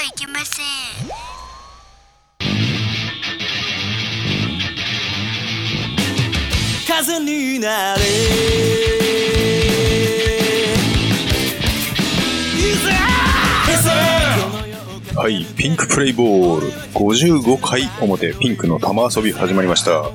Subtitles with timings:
[0.00, 0.66] ゃいけません。
[6.86, 8.69] 風になれ
[15.30, 20.10] はい、ピンクプレイボール55回表ピンクの玉遊び始まりました。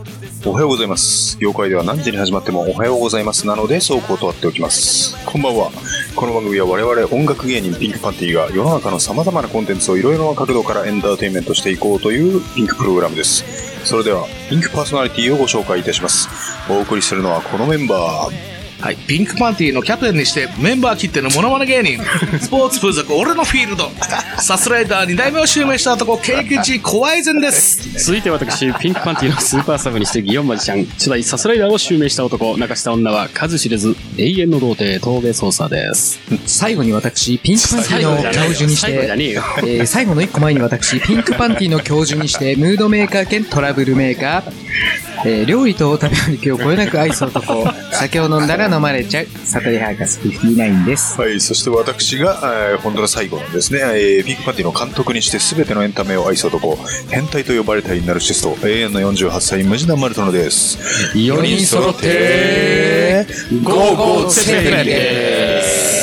[0.46, 1.38] おはようございます。
[1.40, 5.16] 業界では何時に始まってもおはようございますなのでそうこう断っておきます。
[5.26, 5.72] こんばんは。
[6.18, 13.46] この番組は我々音楽芸人ピンクパンティが世の中の様々なコンテンツをいろいろな角度からエンターテインメントしていこうというピンクプログラムです。
[13.86, 16.28] それでは、ピンクパーソナリティをご紹介いたします。
[16.70, 18.55] お送りするのはこのメンバー。
[18.80, 22.04] はい、ピンクパンティのキャプテンにしてメンバーきってのモノマネ芸人。
[22.40, 23.90] スポーツ風俗俺のフィールド。
[24.38, 28.06] サスライダー2代目を襲名した男ケーキジ怖いぜんです。
[28.06, 36.20] 続いて私、ピンクパンティのスーパーサブにしてギヨンマジシャン、初代サスライダーを襲名した男、泣かした女は数知れず、永遠の童貞、東部捜査です。
[36.46, 39.02] 最後に私、ピンクパンティの教授にし最後
[39.66, 51.20] え最後の一個前に私、ピンクパンティの教授にして、ムードメーカー兼トラブルメーカー、えー料理と食べ歩きをこよなく愛す男、酒を飲んだら飲まれちゃう、サトリハーカス59です。
[51.20, 52.40] はい、そして私が、
[52.72, 56.78] えー本当の最後のですね、えーピンクパンティの監督にして全てのエンタメを愛す男、
[57.10, 60.78] 変態と呼ばれたいナルシスト、永遠の48歳、ムジナマルトノです。
[61.18, 63.26] 4人揃って、
[63.64, 65.96] ゴーゴーセペリです。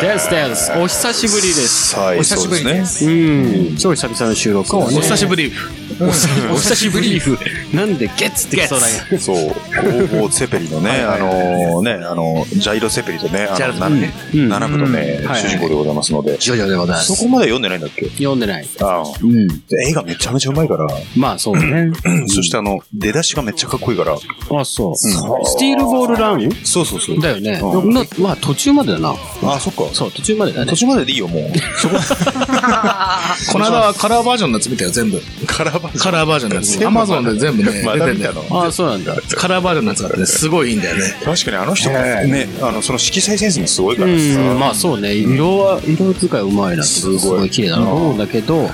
[0.00, 0.72] ですです。
[0.76, 1.96] お久しぶりです。
[1.96, 3.10] はい、お久しぶりですう
[3.72, 3.76] ん。
[3.76, 4.76] 超久々の収録。
[4.76, 5.52] お久しぶり
[6.00, 6.10] お
[6.56, 7.20] 久しぶり。
[7.72, 9.18] なんでゲッツってきそうだよ。
[9.18, 18.08] そう、ゴーゴーセペリのね、あのね、あの、ジャイロセペリとね、あジャイロの、7うん七部のね主人公でございますので、ジョジョでございますそこまで読んでないんだっけ？
[18.10, 18.68] 読んでない。
[18.80, 19.48] ああうん。
[19.86, 20.86] 映画めちゃめちゃうまいから、
[21.16, 21.92] まあそうね。
[22.28, 24.96] そしてあの、出だしがめっちゃかっこいいから、あ、そう。
[24.96, 26.50] スティールボールラン？
[26.64, 27.20] そうそうそう。
[27.20, 27.60] だよね。
[28.18, 29.14] まあ途中までだな。
[29.42, 29.84] あ、そっか。
[29.92, 30.76] そう、途中までだね途。
[30.76, 31.52] 中まででいいよ、もう。
[31.78, 31.94] そこ、
[33.52, 36.04] この間はカラーバージョンのやつ見たよ全部カラーバージョン。
[36.04, 38.34] カラーバージョンのやつアマゾンで全部ねま出てんだよ。
[38.34, 39.14] のあ、そうなんだ。
[39.36, 41.02] カラーバージョンのやつがねすごいいいんだよね。
[41.24, 44.14] 確かにあの人ね、あの、その色彩センスもすごいからさ。
[44.14, 45.14] うん、まあそうね。
[45.14, 46.92] 色は、色使いうまいなって。
[46.92, 48.68] すごい綺麗だなと思うんだけど、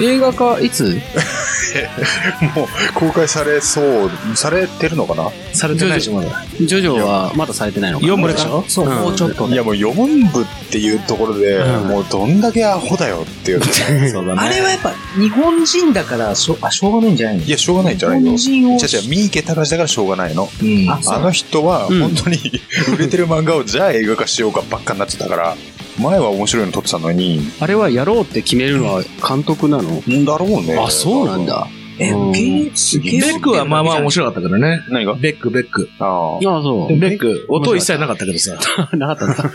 [0.00, 1.00] 映画化、いつ？
[2.54, 5.30] もう公開されそう、されてるのかな？
[5.52, 8.14] されてないでしょまだジョジョはまだされてないのかな。
[8.14, 8.64] 4部でしょ？
[8.68, 11.88] そう、もうちょっといやもう4部っていうところで、うん。
[11.88, 13.60] もうどんだけアホだよっていう。
[14.38, 17.44] あれはやっぱ、日本人だから、しょ、あ、しょうがないんじゃないの？
[17.44, 18.24] いや、しょうがないんじゃないの。
[18.24, 18.78] 日本人を。
[18.78, 20.48] じゃじゃ三池隆だからしょうがないの。
[20.62, 20.90] うん。
[20.90, 22.00] ああの人はうん。
[22.00, 22.38] 本当に
[22.94, 25.56] 売れてる漫画をじゃあ映画化しようかばっかになってたから、
[25.98, 30.02] 前は面白いの撮ってたのに、あれはやろうって決めるのは監督なの？
[30.08, 30.76] んだろうね。
[30.78, 31.66] あ、そうなんだ。
[32.00, 35.14] え、ベックはまあまあ面白かったけどね何が？
[35.14, 36.48] ベックベックああ。
[36.48, 36.96] ああ、そう。
[36.98, 38.56] ベック音一切なかったけどさ
[38.96, 39.50] なかったんだ。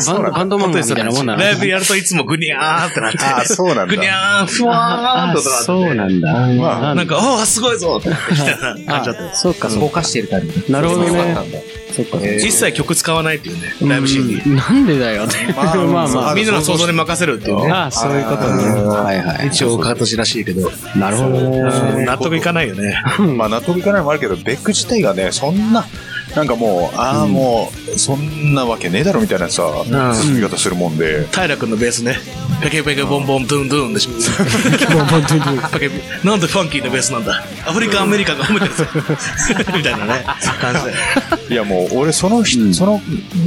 [0.32, 3.86] バンドマンみたいなもんなのライブやるといつもグニャーってなってああ、そうなんだ。
[3.86, 6.32] グニャーふわーんとかあそうなんだ。
[6.32, 9.34] まあなんか、ああ、すごいぞってみたいな感じだった。
[9.36, 10.00] そうか、そうぼか。
[10.00, 10.72] かしてる感じ。
[10.72, 11.40] なるほどねよかった。
[11.42, 11.58] んだ。
[11.94, 12.18] そっか。
[12.26, 14.34] 一切曲使わないっていうね、ライブシーンに。
[14.34, 15.36] うんなんでだよって。
[15.56, 16.34] まあまあまあ。
[16.34, 17.70] みんなの想像に任せるっていうね。
[17.70, 18.64] ああ、そういうことね。
[18.64, 19.48] はいはい。
[19.48, 20.70] 一応形らしいけど。
[20.96, 21.70] なるほどね。
[22.04, 23.02] 納得いかないよね。
[23.36, 25.84] まあ納得いかないのもあるけど、ベック自体がね、そんな、
[26.34, 29.62] なんかもう、ああ、もう、そんなわけねえだろみたいなさ、
[30.14, 32.18] 進み方するもんで、平君のベースね。
[32.62, 34.12] ペケペケボンボンドゥンドゥンでしょ。
[34.70, 38.84] ペケペケなんでファンキーなベースなんだアフリカ、アメリカが褒めてるぜ。
[39.76, 40.24] みたいなね、
[40.60, 41.54] 感じで。
[41.54, 43.00] いやもう、俺その人、その、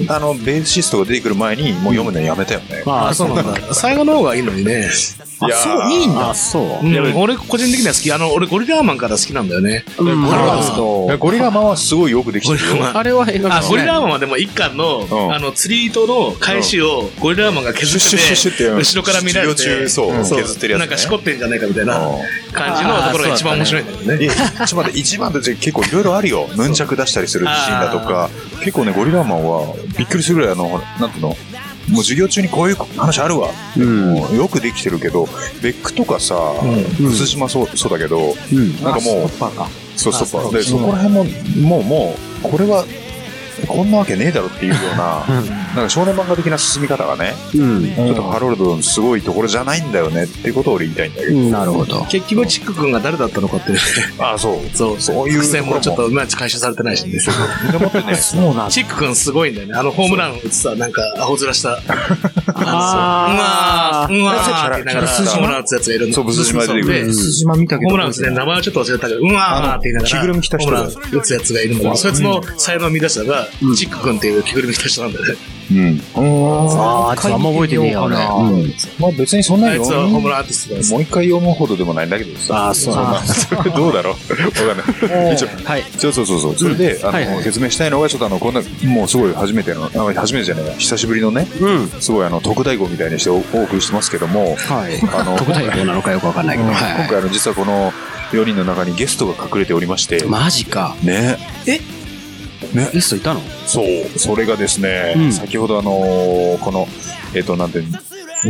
[0.08, 2.84] あの、ベーシストが出てくる前に、もう読むのやめたよね。
[2.86, 3.74] ああ、そうなんだ。
[3.74, 4.90] 最後の方がいいのにね。
[5.46, 6.90] いやそう、いいんあ、そうう。
[6.90, 8.12] ん俺個人的には好き。
[8.12, 9.86] あの、俺ゴリラーマンから好きなんだよね。
[9.98, 12.77] うんゴリラマンそうゴリラマンはすごいよくできてるよ。
[12.78, 12.98] ゴリラマン。
[12.98, 22.22] あれは映画あ、ゴリラーマンンはでも一巻の、うんあの、釣り糸の返しをゴリラーマンが削ってて、シュッシュッシュッシュッって後ろから見られて、中そう削ってるやつねなんかしこってんじゃないかみたいなうん
[22.54, 24.26] 感じのところが一番面白いんだよね。
[24.26, 26.48] え、ちょっと待って、一番って結構いろいろあるよ。
[26.56, 28.30] ヌンチャク出したりするシーンだとか、
[28.60, 31.38] 結構ね、ゴリラマンはびっくりするぐらいあの、なんていうの、
[31.90, 33.50] もう授業中にこういう話あるわ。
[33.78, 35.28] うんもうよくできてるけど、
[35.62, 36.36] ベックとかさ、
[37.00, 38.84] うん薄島そうそうだけど、うん。
[38.84, 39.70] なんかもう、パーか。
[39.96, 41.24] そうストッパで、そこら辺も、
[41.68, 42.86] もう、もう、これは、
[43.68, 45.46] こんなわけねえだろっていうような、なん
[45.86, 47.96] か少年漫画的な進み方がね、うん。
[47.96, 51.38] ちょっとハロルドのすごいところじゃないんだよねっていうことを俺言いたいんだけど。
[51.50, 52.06] なるほど。
[52.06, 53.72] 結局、チック君が誰だったのかって。
[53.72, 53.82] いうね。
[54.20, 54.76] ああ、そう。
[54.76, 55.30] そう、そう。
[55.30, 55.40] いう。
[55.40, 57.20] 伏線もちょっといまいち回収されてないしね。
[57.72, 58.56] でもってね、そう。
[58.56, 59.74] なんチック君すごいんだよね。
[59.76, 61.80] あの、ホームラン打つさ、なんか、アホ面した。
[62.54, 64.08] あう。
[64.08, 64.24] わー、う。
[64.24, 66.24] わーって言いながら、キャラホームラン打つやつがいるんだそう。
[66.26, 67.90] ブス島で出てくる島見たけど。
[67.90, 69.34] ホームラン打つね、名前はちょっと忘れたけど、う。
[69.34, 75.36] わーって言いながら、着ぐるみ着た人ホームラン打つやつがいるんだけど、そいつの才能を見出したのが、チック君っていう着ぐるみの人なんだよね。
[75.70, 76.02] うん。
[76.16, 78.16] あーあいつあんま覚えてねえよ、俺。
[78.16, 80.92] うんまあ別にそんなあいつはホームランアーティストです。
[80.94, 82.68] もう一回読むほどでもないんだけどさ。
[82.68, 84.14] あーそうそんなそれ どうだろう？
[84.14, 85.34] わかんない。
[85.34, 85.84] 一応はい。
[85.98, 86.56] そうそうそうそう。
[86.58, 91.92] それで、あの、説明したいのが、ちょっとあの、こんな、もうすごい初めての、あ初めてじゃないや、久しぶりのね、うん。
[92.00, 95.00] すごいあの、特大号みたいにしておお送りしてますけども、はい。
[95.14, 96.70] あの、特大号なのかよくわかんないけど。
[96.70, 97.08] 今はい。
[97.10, 97.92] 回あの、実はこの
[98.32, 100.96] 4人の中にゲストが隠れておりまして、マジか。
[101.04, 101.38] ね。
[102.94, 103.42] ゲストいたの？
[103.66, 103.86] そう、
[104.18, 106.88] それがですね、うん先ほどあのーこの、
[107.34, 107.82] えっ、と、なんて、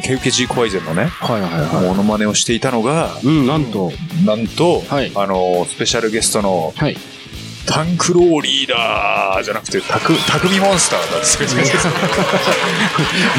[0.03, 3.27] ケウケジーコアイゼンのね、はいはいはモノマネをしていたのが、い。
[3.27, 3.91] うん、なんと。
[4.25, 6.97] なんと、はいあのースペシャルゲストの、はい。
[7.67, 11.45] タンクローリーダーじゃなくて、タク、タクミモンスターだって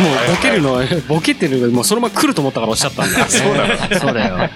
[0.01, 0.79] もうボケるの、
[1.09, 3.25] ボケてるのもうそのまま来ると思ったからおっしゃったんだ。
[3.29, 3.77] そうだよ。
[3.99, 4.51] そうだよ。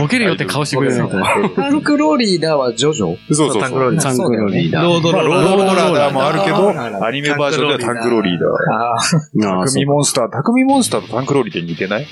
[0.00, 1.16] ボケるよって顔してくれないと。
[1.56, 3.16] タンクローリーダーはジョジョ？
[3.32, 3.62] そうそうそう。
[3.62, 4.84] タンクローリーサンクロリーダー。
[4.84, 6.70] ロードまあ、ロードローラーダーもあるけど、
[7.06, 9.50] アニメバージョンではタンクローリーダー。
[9.50, 12.06] ああタクミモンスター、タクミモンスターとタンクローリーって似てない？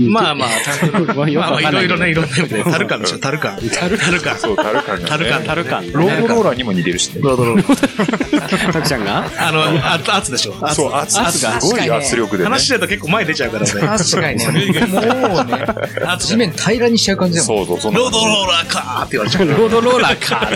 [0.00, 0.48] まあまあ。
[0.92, 2.64] まあまあいいろいろね、いろんな意味で。
[2.64, 3.58] タルカンでしょ、タルカン。
[3.78, 4.38] タルカン。
[4.38, 5.04] そう、タルカン。
[5.04, 5.92] タルカンタルカン。
[5.92, 7.20] ロードローラーにも似てるしね。
[7.22, 8.72] ロードローラー。
[8.72, 10.54] タクちゃんがあの、あ圧でしょ。
[10.60, 12.50] 圧そう、圧が圧がすごい圧力でね。
[12.50, 13.70] 話してると結構前出ちゃうからね。
[13.70, 14.80] 確かにね。
[14.86, 15.64] もうね、
[16.06, 17.66] 圧 地面平らにしちゃう感じだもん。
[17.66, 19.48] そうそう、ロードローラーかーって言われちゃう。
[19.48, 20.48] ロードローラーか。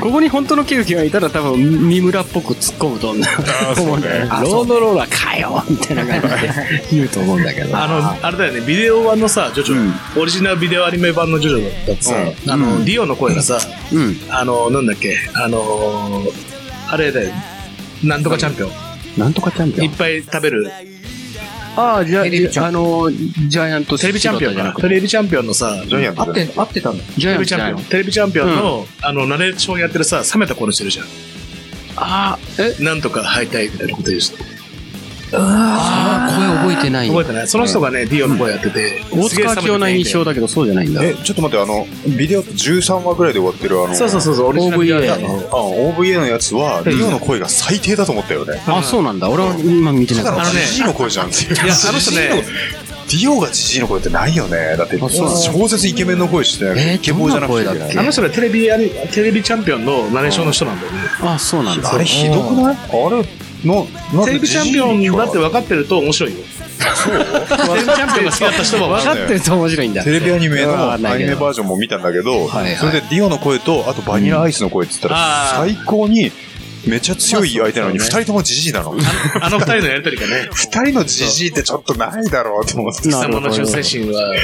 [0.00, 3.16] ここに本当のケウキがいたら多分、三村っぽく突っ込むと思
[3.94, 4.28] うんだよ。
[4.42, 6.52] ロードローラーかよみたいな感じで
[6.92, 7.76] 言うと思うんだけど。
[7.78, 12.14] あの、あれだよね、ビデオ版のさ、ジョジョ、オリジナルビデオアニメ版のジョジョだってさ、
[12.48, 13.58] あの、ディオの声がさ、
[13.92, 14.16] うん。
[14.30, 16.32] あの、なんだっけ、あのー、
[16.88, 17.30] あれだよ、
[18.02, 18.70] なんとかチャンピオン。
[19.16, 19.86] なんとかチャンピオン？
[19.86, 20.70] いっぱい食べる、
[21.76, 24.62] ああ、じゃあ、の、ジャイアントテレビチャンピオンかな。
[24.62, 24.88] じゃなくて。
[24.88, 26.42] テレビチャンピオンのさ、ジャイアントで。
[26.42, 27.04] 合って、合ってたんだ。
[27.16, 27.88] ジャイアントチャンピオン。
[27.88, 31.06] テレビチャンピオンの、あの、ナレーションやってるさ、冷めた頃してるじゃん。
[31.96, 32.82] ああ、え？
[32.82, 34.36] なんとか敗退みたいなこと言う人。
[35.32, 37.08] ああ、声覚えてない。
[37.08, 41.02] 覚えてないその人がね、ディオの声やってて、大塚明夫な印象だけど、そうじゃないんだ。
[41.02, 41.86] え、ちょっと待って、あの、
[42.16, 45.18] ビデオ13話ぐらいで終わってるあの、そうそうそうそう、OVA あ、
[45.56, 48.62] OVA のやつは、リオの声が最低だと思ったよね。
[48.66, 49.28] あ、そうなんだ。
[49.30, 50.58] 俺は今見てなただのかった。
[50.60, 51.54] ジジイの声じゃんっていう。
[51.54, 52.44] いや、あの人ね、
[53.10, 54.76] ディオがジジイの声ってないよね。
[54.78, 58.68] だって、あそうなの超絶イケメンの声してえーイケボーじゃなくてあの人ね、テレビ
[59.12, 60.98] テレビチャンピオンのナレーションの人なんだよね。
[61.22, 61.92] あ、そうなんだ。
[61.92, 62.76] あれひどくない？
[62.76, 63.24] あれ、
[63.64, 63.86] の、
[64.26, 66.38] レビチャンピオンだって分かってると面白いよ。
[66.80, 70.04] そうテレビチャンピオンが好きだった人も分かってると面白いんだ。
[70.04, 76.32] テレビアニメのわアニメバージョンも見たんだけど、はいはいそれでディオの声と、あとバニラアイスの声って言ったら、最高に
[76.86, 78.94] めっちゃ強い相手なのに、二人ともジジイなの。
[79.40, 84.34] あの二人のやりとりがね、二人のジジイってちょっとないだろうと思って貴様の忠誠心は、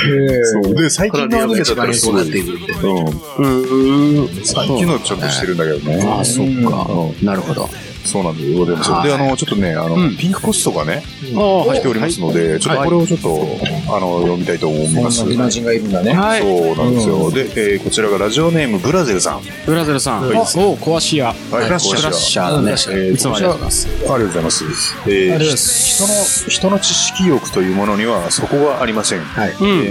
[0.63, 2.25] そうで、最近のアニメだったらすごい。
[2.25, 3.07] このディオが一番よくわかっているうん。
[3.07, 4.45] うーん。
[4.45, 6.19] 最近のちょっとしてるんだけどね。
[6.21, 7.25] あ、そっか。
[7.25, 7.71] なるほど。
[8.07, 9.03] そうなんでございますよ。
[9.03, 11.03] で、あの、ちょっとね、あの、うんピンクポストがね、
[11.35, 13.47] あ来ておりますので、ちょっとこれをちょっと、
[13.89, 15.19] あの、読みたいと思います。
[15.19, 16.13] そんな芸能人がいるんだね。
[16.13, 16.43] はい。
[16.43, 17.31] そうなんですよ。
[17.31, 17.41] で、
[17.73, 19.43] えーこちらがラジオネームブラゼルさん。
[19.67, 20.29] ブラゼルさん。
[20.29, 20.43] はいお、
[20.77, 21.27] 壊し屋。
[21.27, 22.71] はいクラッシャークラッシャーだね。
[22.71, 23.89] えーいつもありがとうございます。
[23.89, 24.65] ありがとうございます。
[25.07, 29.21] えー人の、人の知識欲というものにはそこがありません。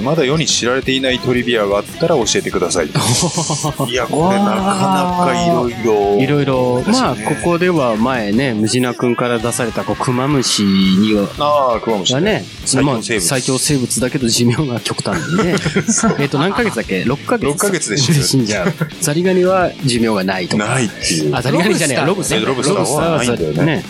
[0.03, 2.87] まだ世に知られていないトリビアがあったら教えてください。
[3.89, 6.17] いや、これなかなかいろいろ。
[6.21, 12.21] いろいろ、まあ、ここでは前ね、ムジナ君から出された、こう、クマムシには、ああ、クマムシが。
[12.21, 15.55] ね、最強生物まあ最強生物だけど寿命が極端にね。
[16.19, 17.47] えっと、何ヶ月だっけ ?6 ヶ月。
[17.51, 18.73] 6ヶ月で死んじゃう。
[19.01, 20.65] ザリガニは寿命がないとか。
[20.67, 21.35] ないっていう。
[21.35, 22.45] あ、ザリガニじゃねえや、ロブスター。
[22.45, 23.83] ロブスターはないんだよね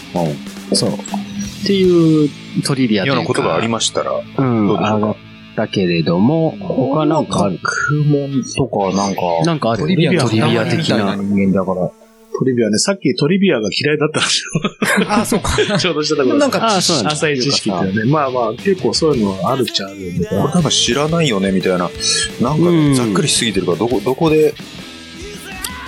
[0.72, 0.92] うんそう。
[0.92, 0.96] っ
[1.66, 2.30] ていう
[2.64, 3.16] トリビアというか。
[3.18, 4.96] ようなことがありましたら、うん、どうでしょう？
[4.96, 5.16] か上がっ
[5.56, 7.60] たけれども、他なんかある？
[7.62, 9.82] クモンとか、なんか、なんかある？
[9.82, 11.16] トリビアトリビア的な。
[11.16, 12.05] 人間だから。
[12.38, 15.08] トリビアね、さっきトリビアが嫌いだったんですよ。
[15.10, 15.56] あ、そうか。
[15.80, 18.12] ちょうどしてたことなんかあそうなんだ浅い知識っていうね。
[18.12, 20.26] まあまあ、結構そういうのはあるっちゃあるんで。
[20.28, 24.54] これ多分知らないよねみたいな、なんかうんねざっくりしすぎてるから、どこ、どこで、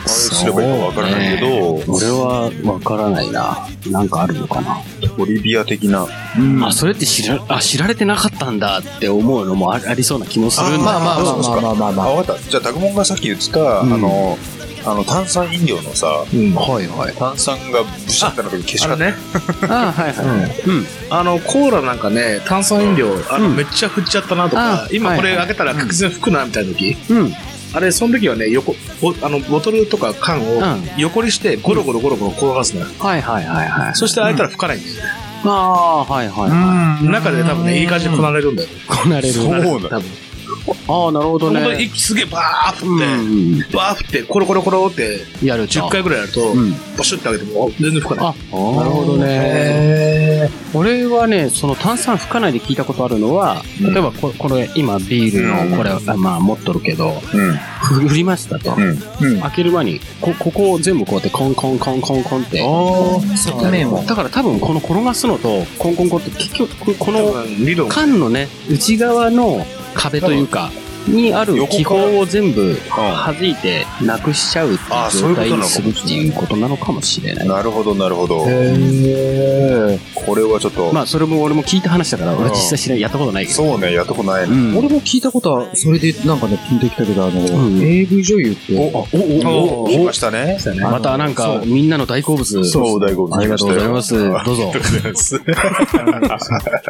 [0.08, 3.68] あれすればいいかわからないけど、俺はわからないな。
[3.88, 4.82] なんかあるのかな。
[5.18, 6.08] トリビア的な、
[6.66, 10.86] あ、それって知ら、あ、知られてなかったんだって思うのもあありそうな気もするんだけど。
[10.86, 12.06] まあまあまあまあまあまあまあ。
[12.08, 12.50] あ、わかった。
[12.50, 14.38] じゃあ、タグモンがさっき言ってた、んあの、
[14.88, 16.26] あの、炭酸飲料のさ、は
[16.82, 17.14] いはい。
[17.14, 19.04] 炭酸がブシャってな時に消しかった。
[19.04, 19.16] ね、
[19.70, 20.62] あはいはい。
[20.66, 20.86] うん。
[21.10, 27.34] あの、コーラなんかね、炭酸飲料、あの、うんめっちゃ振っちゃったなとかあ、今これはいはい開けたら確実に吹くな、みたいな時、うん。
[27.74, 32.88] あれ、その時はね、横、ボあの、ボトルとか缶をうん横にしてゴロゴロゴロゴロ転がすのよ。
[32.98, 33.96] はいはいはいはい。
[33.96, 35.04] そして開いたら吹かないんですよ。
[35.44, 38.70] ああ、はいはいは中で多分ね、いい感じでこなれるんだよ。
[38.70, 38.72] い。
[38.88, 39.34] こなれる。
[39.34, 40.27] そうなの多分。
[40.88, 41.84] ああ、なるほど本当にね。
[41.84, 43.60] 息すげえバー振うって、ん。
[43.76, 45.74] バー振って、コロコロコロって、やると。
[45.74, 46.72] 10回ぐらいやると、うん。
[46.98, 48.26] バシュってあげても全然吹かない。
[48.26, 50.50] あ、なるほどね。
[50.74, 57.54] 俺はね、その炭酸吹かないで聞いたことあるのは、うん例えばここれ、今ビールのこれ、あまあ持っとるけど、うん。
[57.82, 58.72] ふ振りましたと。
[58.72, 62.60] 開ける前に、こ、ここを全部こうやってコンコンコンコンコンって。
[62.60, 64.04] 側面を。
[64.06, 69.66] だから多分この転がすのと、コンコンコンって結局、この缶のね、内側の
[69.98, 70.72] 壁というか、
[71.08, 77.48] にある気泡を全部弾いてなくしちゃうってあそういうるっていうことなのかもしれない。
[77.48, 78.46] なるほど、なるほど。
[78.48, 83.58] へこれはちょっと、まあそれも俺も聞いた話だから、俺実際知らない、やったことないけど。
[83.58, 84.44] そうね、やったことない。
[84.46, 90.58] うん俺も聞いたことは、それでなんかね、ピンときたけど、あの、ん AV 女優って、お、お、お、来ましたね。
[90.82, 92.66] またなんか、みんなの大好物。
[92.66, 94.14] そう、大好物ありがとうございます。
[94.14, 94.38] どうぞ。
[94.38, 95.42] ありがとうございます。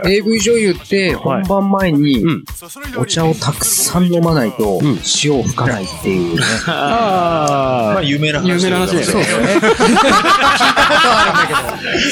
[0.05, 2.43] AV 女優って本番前にうん。
[2.97, 6.41] お茶をたくさん飲まないとうん塩を吹かないっていうね。
[6.67, 9.47] あまあ、有名な話有名な話だよねそうだよね。
[9.53, 9.83] 聞いたこと
[11.17, 11.59] あるんだけど、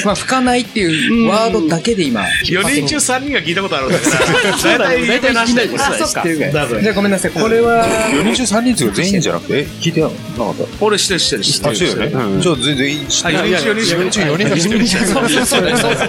[0.06, 2.22] まあ吹かないっていうワードだけで今。
[2.44, 5.70] 4人中3人が聞いたことあるんだから、大体有名な話だよ。
[5.78, 6.22] あ、そっか。
[6.26, 7.30] じゃあごめんなさい。
[7.30, 10.64] これは、4人中3人っていうか全員じゃなくて、え、聞いてなかった？
[10.84, 11.76] 俺知ってる知ってる知ってあ、る。
[11.76, 12.06] そうよね。
[12.06, 13.48] うんじゃあ全員知ってあ、る。
[13.48, 14.86] 4人中4人中4人中4人が知ってる。
[14.86, 15.62] そうそうそう。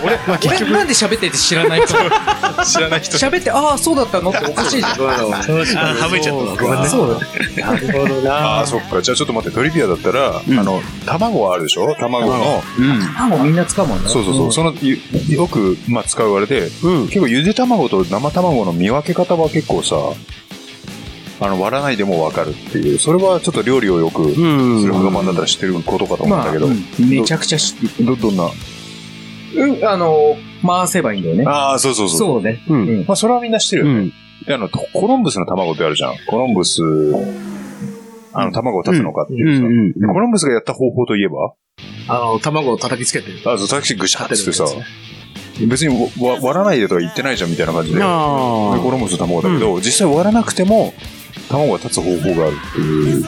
[0.03, 0.19] 俺、
[0.57, 1.95] 俺なんで喋ってて知らない人？
[2.65, 3.17] 知らない人。
[3.17, 4.97] 喋って、ああ、そうだったのっておかしいじゃん。
[5.77, 6.63] あ、省いちゃった。
[6.63, 6.87] ごめんね。
[6.87, 7.19] そう
[7.55, 7.65] だ。
[7.65, 8.33] なるほどな。
[8.33, 9.01] ああ、そっか。
[9.01, 11.95] じゃあちょっと待って、トリビアだったら、あうんの、卵あるでしょ？
[11.95, 12.99] 卵の、うん。
[13.15, 14.09] 卵みんな使うもんね。
[14.09, 14.97] そうそうそう、その、ゆ
[15.29, 17.07] よく、まあ、使うあれで、うん。
[17.07, 19.95] 結構ゆで卵と生卵の見分け方は結構さ、
[21.39, 24.87] あの、割らないでもわかるっていう、それはちょっと料理をよくすうん。
[24.87, 28.05] るハガマンだったら知ってることかと思うんまあ、だけど、うんめちゃくちゃ知ってる。
[28.05, 28.49] ど、どんな？
[29.55, 31.43] うん、あの、回せばいいんだよね。
[31.47, 32.17] ああ、そうそうそう。
[32.17, 32.63] そうね。
[32.67, 32.87] うん。
[32.87, 33.99] うんまあ、それはみんな知ってるよね。
[33.99, 34.13] うん。
[34.45, 36.15] であの、とコロンブスの卵ってあるじゃん。
[36.27, 36.81] コロンブス、
[38.33, 39.65] あの、卵を立つのかっていうさ。
[39.65, 41.53] うんでコロンブスがやった方法といえば、
[42.07, 43.31] あの、卵を叩きつけて。
[43.45, 44.65] あ、そう、私ぐしゃってしてさ
[45.65, 47.97] 別にわ割らないでとは言ってないじゃんみたいな感じで。
[47.97, 50.93] であコロンブスの卵だけど、実際割らなくても、
[51.49, 53.25] 卵が立つ方法があるっていう。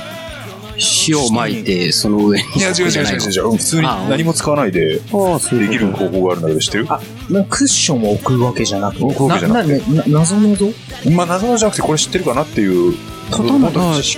[1.07, 2.45] 塩を巻いて、その上に。
[2.55, 3.51] いや、違う違う違う違う。
[3.51, 9.03] 普通に何も使わないでできる方法があるんだけど知ってるなクッションを置くわけじゃなくて。
[9.03, 9.77] 置くわけじゃなくて。
[9.91, 10.71] な、な、な、謎謎？
[11.11, 12.91] まあ、謎のじゃなくてこれ知ってるかなっていう。
[13.29, 13.71] 立たないまあ、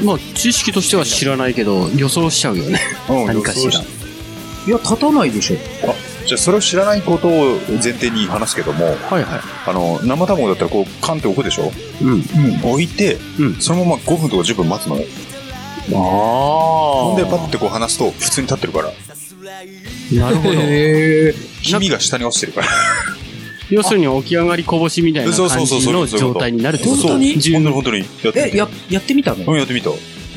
[0.04, 2.80] まあ、知識としては知らないけど、予想しちゃうよね。
[3.10, 3.72] うん 何かしら。
[3.74, 5.56] いや、立たないでしょ。
[6.28, 9.24] じゃあそれを知らないことを前提に話すけども、はいはい。
[9.66, 11.72] あの、生卵だったらこう、カンって置くでしょ？
[12.04, 12.24] うん。
[12.64, 14.98] 置いて、うんそのまま5分とか10分待つの？
[14.98, 15.04] よ。
[15.90, 18.92] あほんで、パッてこう離すと、普通に立ってるから。
[20.14, 20.54] なるほど。
[20.56, 21.34] へえ。
[21.64, 22.68] 黄身が下に落ちてるから。
[23.70, 26.98] 要するに起き上がりこぼしみたいなそうそうそうそう感じの状態になるってこと？
[26.98, 27.40] そう、本当に？
[27.40, 28.00] 十分本当に。
[28.00, 28.58] やってみえ、て。
[28.58, 29.46] や、やってみたの？
[29.52, 29.90] うん、やってみた。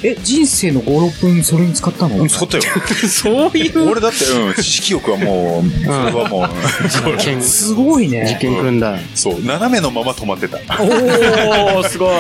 [0.05, 0.85] え、人生の5、
[1.21, 2.17] 6分それに使ったの？
[2.19, 2.63] うん、使ったよ。
[3.09, 8.39] そういう俺だって、うん、知識欲はもう、それはもう、すごい実ね。
[8.39, 8.99] 験組んだ。
[9.15, 10.59] そう、斜めのまま止まってた。
[10.59, 12.11] おー、すごい。
[12.11, 12.13] お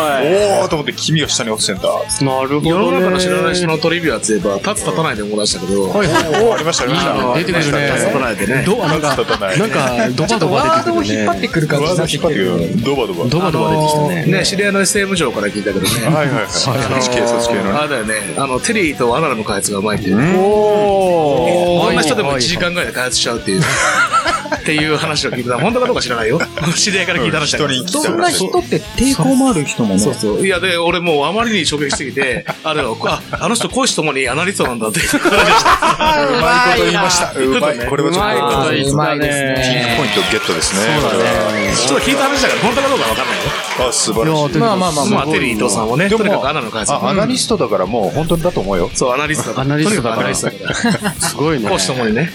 [0.65, 1.83] ーと思って黄身が下に落ちてんだ。
[1.83, 2.71] なるほど、ね。
[2.71, 6.43] 世の中の知らない人のトリビアって言えば、立つ立たないで思い出したけど、はいはい。
[6.43, 7.35] おーありました、ありました。
[7.39, 8.63] 出てくるね立つ立たないでね。
[8.65, 10.95] ど、なんか、なんか、ドバドバワー出てくるね。
[10.95, 12.79] ドを引っ張ってくる感じワードてきて引っ張ってくる。
[12.79, 12.85] る。
[12.85, 13.25] ドバドバ。
[13.27, 14.39] ドバドバ出てきたね。
[14.39, 15.89] ね、知り合いの SM 上から聞いたけどね。
[16.07, 16.45] はいはいはい。
[16.45, 17.74] あそっのち系、のね。
[17.75, 18.35] あれだよね。
[18.37, 20.17] あの、テリーとアナルの開発がうまいっていう。
[20.39, 23.63] おこんな人でも1時間ぐらいで開発しちゃうっていう。
[24.57, 25.59] っていう話を聞いた。
[25.59, 26.41] 本当かどうか知らないよ。
[26.77, 27.89] 知り合いから聞いた話だけど。
[27.89, 30.01] そんな人って抵抗もある人もね。
[30.01, 30.47] そうそう。
[30.47, 35.01] いや、で、俺もうあまりに衝撃しすぎて、 あれよ、あ、あの人、講師ともにアナリストなんだって。
[35.01, 37.33] うまいこと言いました。
[37.33, 37.79] うまい。
[37.87, 39.95] これはちょっと、うまいこと言うまいですピンね。
[39.99, 41.01] ポイントゲットですね。
[41.01, 41.75] そうだね。
[41.77, 43.89] ちょっと聞いた話だから、本当かどうかわかんないよ。
[43.89, 44.59] あ、素晴らしい。
[44.59, 46.93] まあまあまあままあ、テリー伊藤さんもね、とにかくアナルの開発。
[46.93, 48.91] あ、アナリストだからもう本当だと思うよ。
[48.95, 51.15] そう、アナリストだからとにかくアナリストだから。
[51.21, 51.69] すごいね。
[51.69, 52.31] 講師ともにね。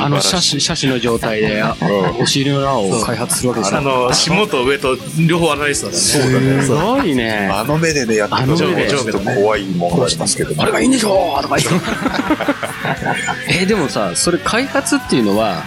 [0.00, 1.76] あの、写真、写真の状態で、あ
[2.18, 3.78] お尻の裏を開発するわけですよ。
[3.78, 5.98] あの、下と上と両方アナリストだね。
[5.98, 6.62] そうだね。
[6.62, 7.50] すごいね。
[7.52, 10.62] あの目でね、やってくるあの目でちょっと怖いものがありますけども。
[10.62, 13.62] あれがいいんでしょとか言って。
[13.62, 15.64] え、でもさ、それ開発っていうのは、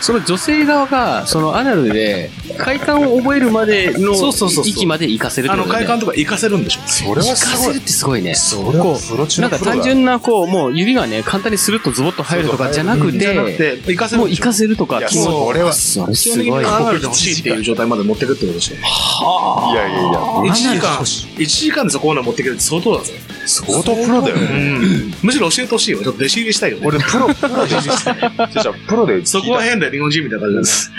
[0.00, 6.80] その女性側が、そのアナルで、快感を覚えるまでのそうそうそうそう域まで行かせるってあの、ことだよね快感とか活かせるんでしょ。
[6.86, 7.80] それは行かすごいせるっ。
[7.80, 8.34] てすごいね。
[8.34, 14.30] それはプロ中なんかのプロだ単純な、こう、もう指がね、簡単にスルッとズボッと入るとかじゃなくじゃなくて、て、活かせるもう。
[14.30, 16.64] 行かせるとか、気持ちそれはそれ基本的にすごい。
[16.64, 18.74] アナルで欲しいっていう状態まで持ってくってことでしょ。
[18.74, 20.20] いやいやいや。
[20.20, 23.12] 1時間、1時間でそこまで持ってくるって相当だぜ。
[23.46, 24.78] 相当プロだようね。
[24.78, 25.14] ん。
[25.22, 25.98] むしろ教えてほしいよ。
[25.98, 26.86] ちょっと弟子入りしたいよね。
[26.86, 27.82] 俺、プロ、プロで、じゃあ
[28.48, 29.24] じゃあプロで。
[29.26, 30.92] そこは変だよ、日本人みたいな感じです。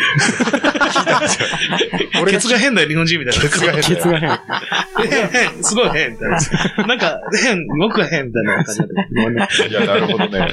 [2.26, 3.42] ケツが変だよ、日本人みたいな。
[3.42, 4.40] ケツがケツが変。
[5.10, 6.88] 変、変、すごい変、みたいな。
[6.88, 9.70] なんか、変、僕変、みたいな感じで。
[9.70, 10.48] いや、なるほどね。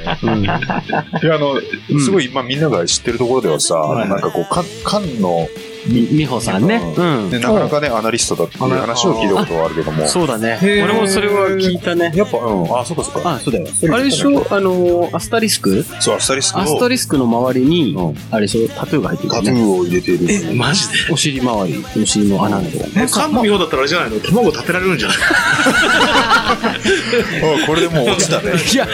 [1.23, 1.61] いや、あの、
[1.99, 5.49] すごい、まあみんなが知ってるところではさ、はいなんかこう、か菅の、
[5.87, 6.81] み、みほさんね。
[6.97, 7.39] うんね、。
[7.39, 10.07] なかなかね、アナリストだっていう話を聞いたことはあるけども。
[10.07, 10.59] そうだね。
[10.63, 12.13] 俺もそれは聞いたね。
[12.15, 13.35] やっぱ、うん、あ、そうかそうか。
[13.35, 13.67] あ、そうだよ。
[13.93, 14.47] あれでしょ？
[14.51, 15.85] あの、アスタリスク？
[16.01, 18.69] そう、アスタリスクのアスタリスクの周りにうん、あれでしょ？
[18.69, 19.55] タトゥーが入ってるタトゥ。
[19.55, 20.27] ーを入れている。
[20.51, 21.13] え、マジで？
[21.13, 23.03] お尻周り、お尻の穴のところね。
[23.05, 24.21] え、菅野美穂だったらあれじゃないの？
[24.21, 26.57] 卵立てられるんじゃないあ
[27.67, 28.53] これでもう落ちたね。
[28.73, 28.87] いや、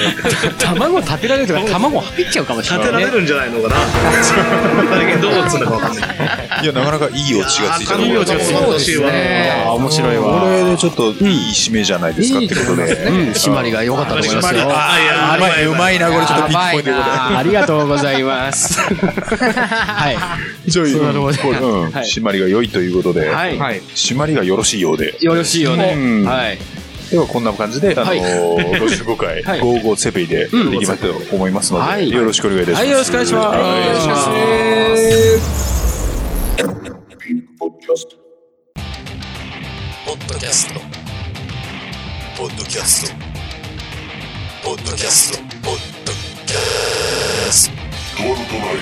[0.59, 2.90] た卵立てられるとか、卵入っちゃうかもしれないね。
[2.93, 3.76] 立てられるんじゃないのかな？
[4.97, 6.05] 最近どう打つんだかわかんない。
[6.62, 10.40] いや、なかなかいいオチがついたところいいオチがついたそうですね面白いわ。
[10.40, 12.83] これでちょっといい締めじゃないですかってことで。
[12.83, 14.61] うん、締まりが良かったと思いますよ。
[14.68, 16.92] あ、いや、うまい、うまいな、これちょっとピンポイントで。
[16.92, 18.80] あありがとうございます。
[18.80, 20.12] は
[20.66, 20.71] い。
[20.71, 23.59] じゃあ、そんなところでこれうん、はい締まりが良いということで、はい。
[23.59, 23.80] はい。
[23.80, 25.16] 締まりがよろしいようで。
[25.21, 26.25] よろしいよねうん。
[26.25, 26.59] はい。
[27.11, 32.83] ではこんな感じで、あのはいー、55回、はいゴーゴーセペイでいきたいと思いますので、はいよろしくお願いいたします。
[32.83, 34.16] はい、よろしくお願いしま
[35.37, 35.86] す。
[37.88, 38.16] はいお願いします。
[40.05, 40.81] ポッドキャスト。
[42.37, 43.16] ポッドキャスト。
[44.64, 45.38] ポッドキャスト。
[45.62, 46.59] ポッドキャ
[47.52, 47.76] スト。
[48.19, 48.76] ドワルトナイ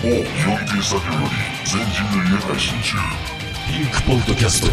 [0.00, 1.36] 某標定作業より
[1.66, 2.96] 全人類へ配信中
[3.68, 4.68] ピンクポッドキャスト。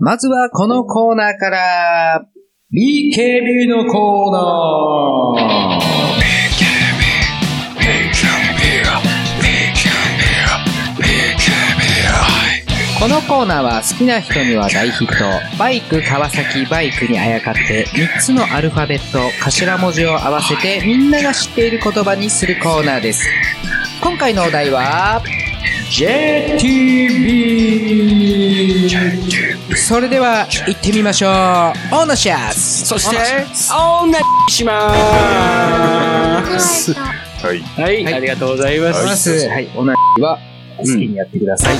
[0.00, 2.26] まずはこのコーナーから、
[2.72, 5.77] BKB のコーナー。
[12.98, 15.14] このコーナーは好きな人には大ヒット。
[15.56, 23.24] バイク、川崎、バイクにあやかって、3つのアルファベット、頭文字を合わせてみんなが知っている言葉にするコーナーです。
[24.02, 25.22] 今回のお題は、
[25.92, 26.88] JTB!
[29.76, 31.30] それでは行ってみましょう。
[31.30, 33.16] オーナーシャスそして、
[33.72, 34.92] お願いしま
[36.58, 36.92] す。
[36.94, 37.60] はい。
[37.80, 38.88] はい、ありがとうございま。
[38.88, 39.48] ますす。
[39.48, 40.40] はい、オーナーは
[40.78, 41.76] 好きにやってください。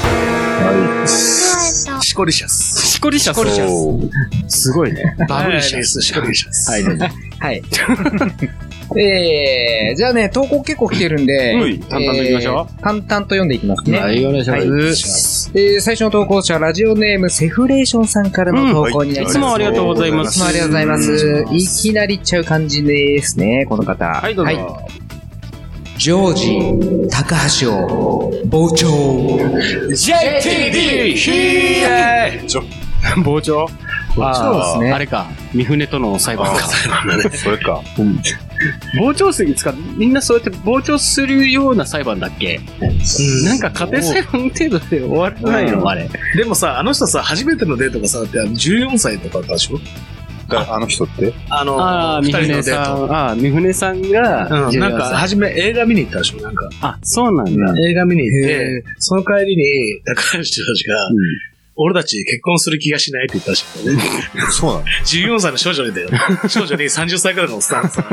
[2.03, 2.87] シコリシャス。
[2.87, 3.37] シコリシャス。
[3.37, 5.17] そうすごいね。
[5.29, 6.01] バブリシャス。
[6.01, 6.71] シコリシャス。
[6.71, 7.07] はい、どうぞ。
[7.39, 7.63] はい。
[8.97, 12.83] えー、じゃあね、投稿結構来てるんで、はい淡々と行きましょう。
[12.83, 13.99] 淡々と読んでいきますね。
[13.99, 15.51] はい、お願いしはいます。
[15.55, 19.37] えー最初の投稿者、ラジオネーム、セフレーションさんからの投稿になります。
[19.37, 20.33] いつもありがとうございまいす。
[20.33, 21.45] つもありがとうございます。
[21.53, 24.07] いきなりいっちゃう感じですね、この方。
[24.07, 24.79] はい、どうぞ。
[25.99, 26.35] ジョー
[27.03, 28.87] ジ、高橋を、傍聴。
[29.91, 31.15] JTB!
[31.17, 32.63] ヒーちょ
[33.25, 33.69] 傍聴？
[34.15, 35.27] そうですねあれか。
[35.55, 36.69] 三船との裁判か。
[37.33, 37.83] そ れか。
[38.99, 42.61] 傍聴席使う、みんなそうやって傍聴するような裁判だっけ？
[43.45, 46.09] なんか家庭裁判程度で終わらないのあれ。
[46.37, 49.79] でもさ、あの人さ、初めてのデートがさ、って14歳とかでしょ？
[50.49, 51.33] だあの人って？
[51.51, 52.85] あの、ああ、二三船人のデート。
[52.85, 56.69] さん、ああ、三船さんが、うん、なんか、初め映画見に行ったでしょなんか。
[56.81, 57.75] あ、そうなんだ。
[57.89, 60.55] 映画見に行っへて、その帰りに、高橋たち
[60.89, 60.97] が、
[61.81, 64.05] 俺たち結婚する気がしないって言ったらしいんだよね。
[64.51, 66.09] そうなの？14歳の少女にだよ。
[66.49, 68.05] 少女に30歳くらいのおっさんがさ、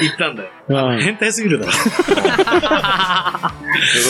[0.00, 0.48] 言ったんだよ。
[0.68, 1.72] うん変態すぎるだろ。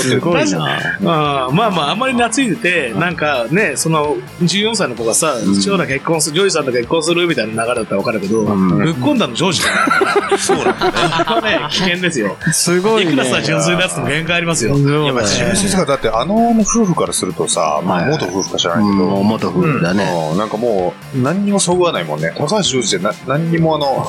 [0.02, 0.76] すごいな。
[1.04, 10.38] あーまあまあ、あんまり懐いてて、なんかね、その、14歳の子がさ、長男結婚する、ジョイさんと結婚するみたいな流れだったらわかるけど、うんぶっ込んだのジョージだから。
[10.38, 10.92] そうなんだね。
[11.28, 12.36] これはね、危険ですよ。
[12.52, 13.12] すごいね。
[13.12, 14.76] いくらさ、純粋なやつでも限界ありますよ。
[14.76, 20.04] や、まあ、純粋さが、だってあの夫婦からするとさ、まあ、元夫婦か知らないけど、もう元夫婦だね。
[20.32, 22.32] うんなんかもう、何にもそぐわないもんね。
[22.36, 24.06] 高橋ジョージってな何にもあの、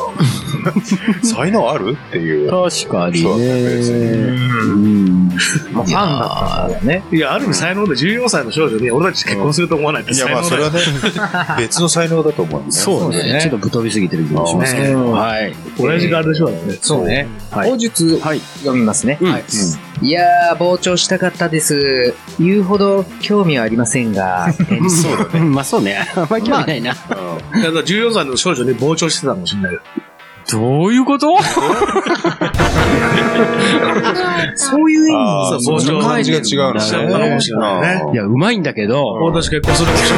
[1.23, 1.97] 才能ある？
[2.10, 2.49] っていう。
[2.49, 3.97] 確かにそうだね別ね。
[3.97, 5.30] にうん。
[5.72, 7.04] まあ、ファンだったんだよね。
[7.12, 10.80] いや、ある意味才能で14歳の少女に俺たち結婚すると思わないっていや、才まあ、それはね、
[11.58, 13.00] 別の才能だと思うんですね。
[13.00, 13.40] そうね。
[13.42, 15.00] ちょっとぶっ飛びすぎてる気がしますけど。
[15.00, 15.54] うんはい。
[15.78, 16.78] 親父があれでしょだね。
[16.82, 17.28] そうね。
[17.52, 18.40] はい口述、はい。
[18.40, 19.18] 読みますね。
[19.22, 19.44] うんはい
[20.02, 22.14] いやー、傍聴したかったです。
[22.40, 24.54] 言うほど興味はありませんが。
[24.54, 24.64] そ
[25.14, 25.42] うだね。
[25.52, 26.08] まあそうね。
[26.16, 26.94] あんまり興味ないな。
[26.94, 29.82] だから14歳の少女に傍聴してたかもしれないよ。
[30.52, 31.36] どういうこと？
[34.56, 38.14] そういう意ああ、そうそういう感じが違うんだしちゃったかもしれないね。
[38.14, 40.18] いや、うまいんだけど、俺たち結婚するかもしれ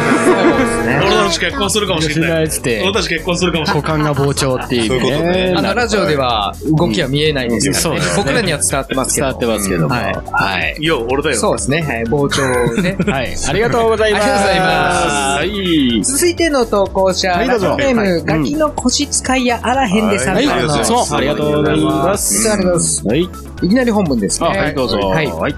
[0.94, 1.08] ない。
[1.08, 2.32] 俺たち結婚するかもしれない。
[2.32, 2.48] 俺、
[2.94, 3.84] たち結婚するかもしれない。
[3.84, 5.54] 股間が膨張っていうそういうことねね。
[5.58, 9.28] あの、ラジオでは動きは見えないんですからねうんそうですね僕らには伝わってますけど。
[9.28, 9.96] 伝わってますけども。
[9.96, 10.76] はいはい。
[10.80, 11.36] いや、俺だよ。
[11.38, 11.82] そうですね。
[11.82, 12.04] はい。
[12.04, 12.98] 膨張ね。
[13.12, 13.36] はい。
[13.50, 14.24] ありがとうございます。
[14.24, 16.04] ありがとうございますはい。
[16.04, 22.50] 続いての投稿者、ラジオネーム、ガキの腰使いやあらへんでさんはいからの、はいそう、ありがとうございます。
[22.52, 23.08] ありがとうございます。
[23.08, 23.22] はい。
[23.22, 24.48] いきなり本文ですね。
[24.48, 24.98] あ、はい、どうぞ。
[24.98, 25.28] はい。
[25.28, 25.56] はい。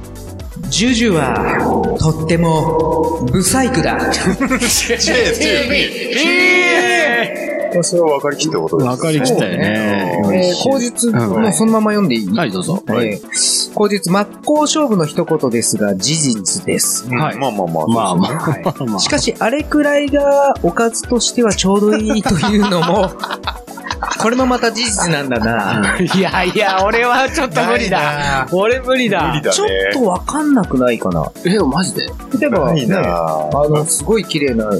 [0.70, 4.00] ジュジュは、とっても、ブサイクだ。
[7.82, 8.88] それは分かりきったことです。
[8.88, 10.22] わかりきったよね。
[10.32, 12.28] えー、口実、もうそのまま読んでいい？
[12.28, 12.84] はい、どうぞ。
[12.90, 17.10] えー口実、真っ向勝負の一言ですが、事実です。
[17.10, 17.88] はいまあまあまあ。
[17.88, 19.00] まあまはいあまあ。
[19.00, 23.10] しかし、あれくらいがおかずとしてはちょうどいいというのも、
[24.24, 25.98] これもまた事実なんだな。
[26.00, 28.48] いやいや、俺はちょっと無理だ。
[28.52, 29.28] 俺無理だ。
[29.28, 29.56] 無理だね。
[29.56, 31.30] ちょっとわかんなくないかな。
[31.46, 32.06] え、マジで？
[32.40, 34.78] 例えば、いいね、なあの、すごい綺麗な、い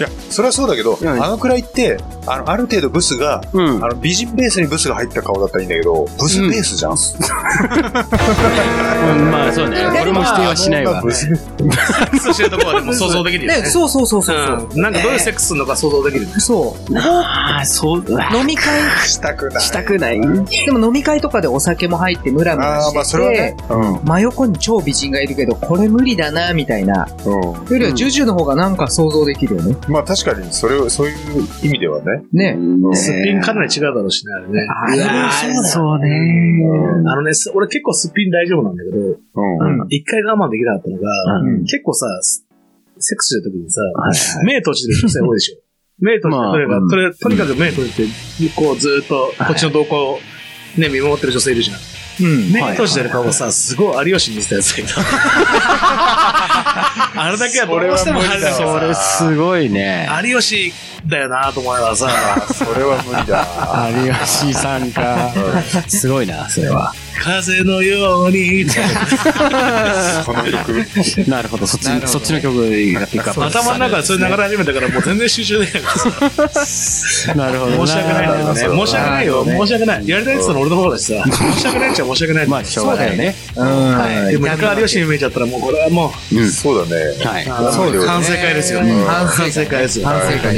[0.00, 3.88] や、それはそうだけど、うんあのくらいって、あの、ある程度ブスが、うんあ。
[3.88, 6.96] の、美人ベースにブスが入った顔だったらいいんだけど、ブスベースじゃ ん。
[9.30, 9.78] まあそうね。
[10.02, 11.02] 俺も否定はしないわ。
[11.70, 13.62] ックスしてるところはでも想像できるよね。
[13.62, 14.68] ね、そうそうそうそうそう。
[14.74, 14.82] うん。
[14.82, 16.32] なんかどういうセックスするのか想像できるね。
[16.38, 16.98] そう。
[16.98, 19.60] ああ、そう、飲み会、したくない。
[19.62, 23.74] したくないでも飲み会とかでお酒も入ってムラムラああ、まあそれはしてねて、。
[23.74, 24.04] うん。
[24.04, 27.06] 真横に超美人がいるけど、これ無理だな、みたいな。
[27.24, 27.32] うん。
[27.32, 29.76] よりは、ジュジュの方がなんか想像できるよね。
[29.88, 31.16] まあ確かに、それを、そういう
[31.62, 32.56] 意味ではね。
[32.56, 32.58] ね。
[32.94, 34.66] すっぴんかなり違うだろうしね、あれね。
[34.68, 35.68] あれもそうだ。
[35.68, 37.06] そうね。
[37.08, 39.80] あのね、す俺結構すっぴん大丈夫なんだけど、うん。
[39.80, 42.06] うん一回我慢できなかったのが、うん結構さ、
[42.98, 43.80] セックスしてる時にさ、
[44.44, 45.56] 目閉じてる女性多いでしょ。
[45.98, 48.06] 目閉じて、まあとにかうんくとりあえずとにかく目閉じて、
[48.54, 50.20] こうずーっとこっちの動向を
[50.76, 51.76] ね、見守ってる女性いるじゃん。
[52.20, 52.52] うん。
[52.52, 54.94] 目閉じてる顔がさ、すごい有吉に似せたやつがいた。
[57.18, 60.08] あれだけはどうしても入れないそれすごいね。
[60.24, 60.72] 有吉
[61.06, 62.08] だよなと思いながらさ、
[62.52, 63.90] それは無理だ。
[64.06, 65.32] 有吉さんか。
[65.88, 66.94] すごいな、それは。
[67.18, 68.80] 風のようにって
[70.24, 70.86] この曲。
[71.28, 72.60] なるほど、そっちそっちの曲
[72.94, 77.34] がピックアップ頭の中でそれ流れ始めたからもう全然集中できないからさ。
[77.34, 77.86] なるほど。
[77.86, 78.54] 申し訳ない。
[78.54, 79.44] 申し訳ないよ。
[79.44, 80.08] 申し訳ない。
[80.08, 81.24] やりたいって言ったの俺の方だしさ。
[81.24, 82.46] 申し訳ないっちゃ申し訳ない。
[82.46, 83.34] まあ、しょうがないね。
[83.56, 84.28] うん。
[84.30, 87.02] でも、中有吉に見えちゃったらもうこれはもう、そうだね。
[87.24, 87.44] はい。
[87.74, 88.80] そうですね反省会ですよ。
[88.80, 90.06] うん反省会ですよ。
[90.06, 90.54] 反省会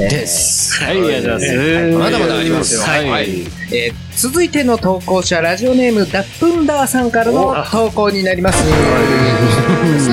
[0.00, 0.08] で。
[0.08, 0.82] です。
[0.82, 1.98] はい、ありがとうございます。
[1.98, 3.28] まだまだありますよはい。
[3.72, 8.62] えー続いての投稿者、ラジオネーム、ダップンダーさんからの投稿になります。
[9.92, 10.10] です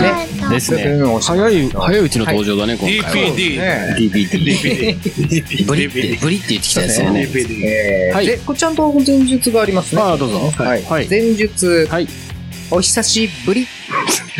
[0.74, 0.96] ね。
[1.20, 3.36] 早い、早いうちの登場だね、今回は。
[3.36, 3.58] DPD。
[3.58, 5.68] ね DVD。
[5.68, 7.28] ブリって、ブリって言ってきたやつね。
[7.30, 8.14] DPD。
[8.14, 10.02] はいえーで、これちゃんと前述がありますね。
[10.02, 10.40] ああ、どうぞ。
[10.56, 10.84] はい。
[10.84, 11.10] はい。
[11.10, 12.08] 前述、はい。
[12.70, 13.66] お久しぶり。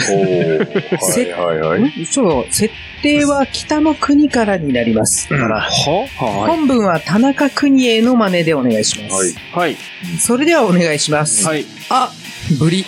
[0.10, 1.38] おー。
[1.38, 2.06] はいはいはい。
[2.08, 5.34] ちょっと、設定は北の国からになります。
[5.34, 6.08] はは
[6.48, 9.16] 本文は田中邦衛の真似でお願いします。
[9.16, 9.78] はいはい。
[10.20, 11.46] それではお願いします。
[11.46, 11.66] はい。
[11.90, 12.12] あ、
[12.60, 12.86] ぶり。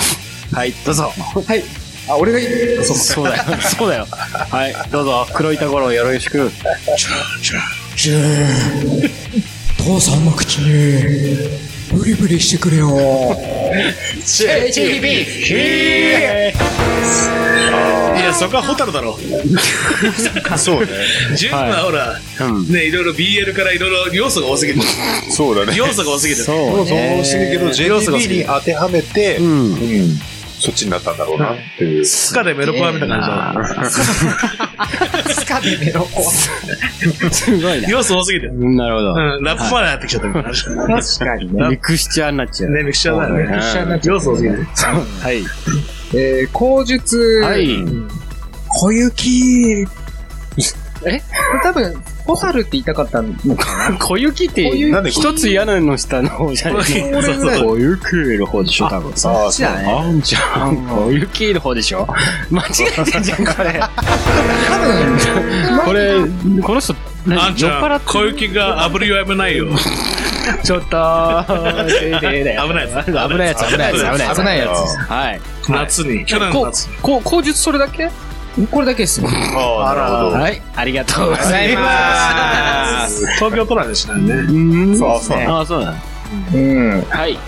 [0.52, 1.12] はい、どうぞ。
[1.46, 1.64] はい。
[2.08, 2.84] あ、俺がいい？
[2.84, 3.44] そうそうだよ。
[3.78, 4.06] そうだよ。
[4.10, 5.26] はい、どうぞ。
[5.32, 6.50] 黒板五郎よろしく。
[9.78, 11.02] 父さんの口に、
[11.92, 12.88] ブリブリしてくれよ。
[18.14, 19.18] いや、そこはホタルだろ。
[20.56, 20.88] そうね。
[21.36, 22.68] 十分はほら、うん。
[22.72, 24.80] ね、いろいろ BL からいろいろ要素が多すぎる。
[25.30, 25.74] そうだね。
[25.76, 26.42] 要素が多すぎる。
[26.42, 27.22] そうそうね。
[27.24, 29.76] してるけど、JTB に当てはめて、ううんん。
[30.62, 32.06] そっちになったんだろうなっていう。
[32.06, 33.20] スカでメロコアみたいな
[33.52, 33.90] 感じだ。
[35.34, 36.22] スカでメロコ。
[36.22, 37.88] すごいな。
[37.88, 38.52] 要素多すぎる。
[38.54, 39.10] うんなるほど。
[39.10, 40.32] うん、ラップまでやってきちゃった。
[40.32, 40.44] 確
[41.18, 41.68] かにね。
[41.70, 42.70] ミクスチャーになっちゃう。
[42.70, 43.28] ね、ミクスチャーだ。
[43.28, 44.64] ミクスチャーになっちゃう要素多すぎる。
[45.20, 45.44] はい。
[46.14, 47.40] えー、口述。
[47.42, 47.84] はい。
[48.68, 49.88] 小雪。
[51.06, 51.22] え？
[51.62, 53.98] 多分、ホタルって言いたかったのかな？
[53.98, 56.84] 小雪ってなんで一つ屋根の下の方じゃない？
[56.84, 57.76] そうそうそう。
[57.76, 59.12] 小雪の方でしょ、多分。
[59.16, 62.06] そうじゃあねあんちゃん、小雪の方でしょ？
[62.50, 62.66] 間違
[62.98, 63.80] えてんじゃん、これ。
[63.80, 66.20] 多分、これ、
[66.62, 66.94] この人、
[67.26, 69.66] 酔っ払って小雪が炙りは危ないよ。
[70.64, 71.54] ちょっと、 危
[72.34, 72.68] ないやつ。
[72.68, 74.38] 危ないやつ危ないやつ、危ないやつ、危ないやつ。
[74.38, 74.58] 危ない。
[74.58, 75.40] やはい。
[75.68, 76.88] 夏に、去年の夏。
[77.00, 78.10] 口述それだけ？
[78.70, 79.28] これだけですよ。
[79.28, 80.36] ああ、なるほど。
[80.38, 80.62] はい。
[80.76, 83.26] ありがとうございます。
[83.36, 84.32] 東京都内でしないね。
[84.34, 84.52] う
[84.92, 85.94] んそうそうああ、そうだ。
[86.54, 87.02] うん。
[87.02, 87.38] はい。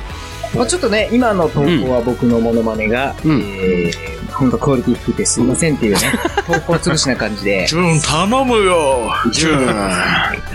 [0.54, 6.00] まあちょっとね、今の投稿は僕のモノマネが、うんえー、ほんとクオリティ低くてすいませんっていうね、
[6.46, 7.66] 投稿潰しな感じで。
[7.66, 9.12] ジュン、頼むよ。
[9.32, 9.68] ジュン。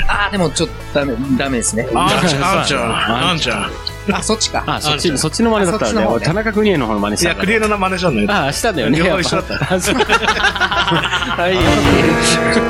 [0.08, 1.88] あー、でもちょっとダメ、ダメですね。
[1.94, 3.72] あんちゃん、あんちゃん、あんちゃん。
[4.14, 4.64] あ、そっちか。
[4.68, 8.32] あ、そっち、そっちの真似だったらね、あそっちの方ね俺田中邦衛の方の真似しいや、たんだクリエの真似したんだよ。
[8.32, 8.98] ああ、したんだよね。
[8.98, 11.56] 両方やっぱ一緒だったあそうはい。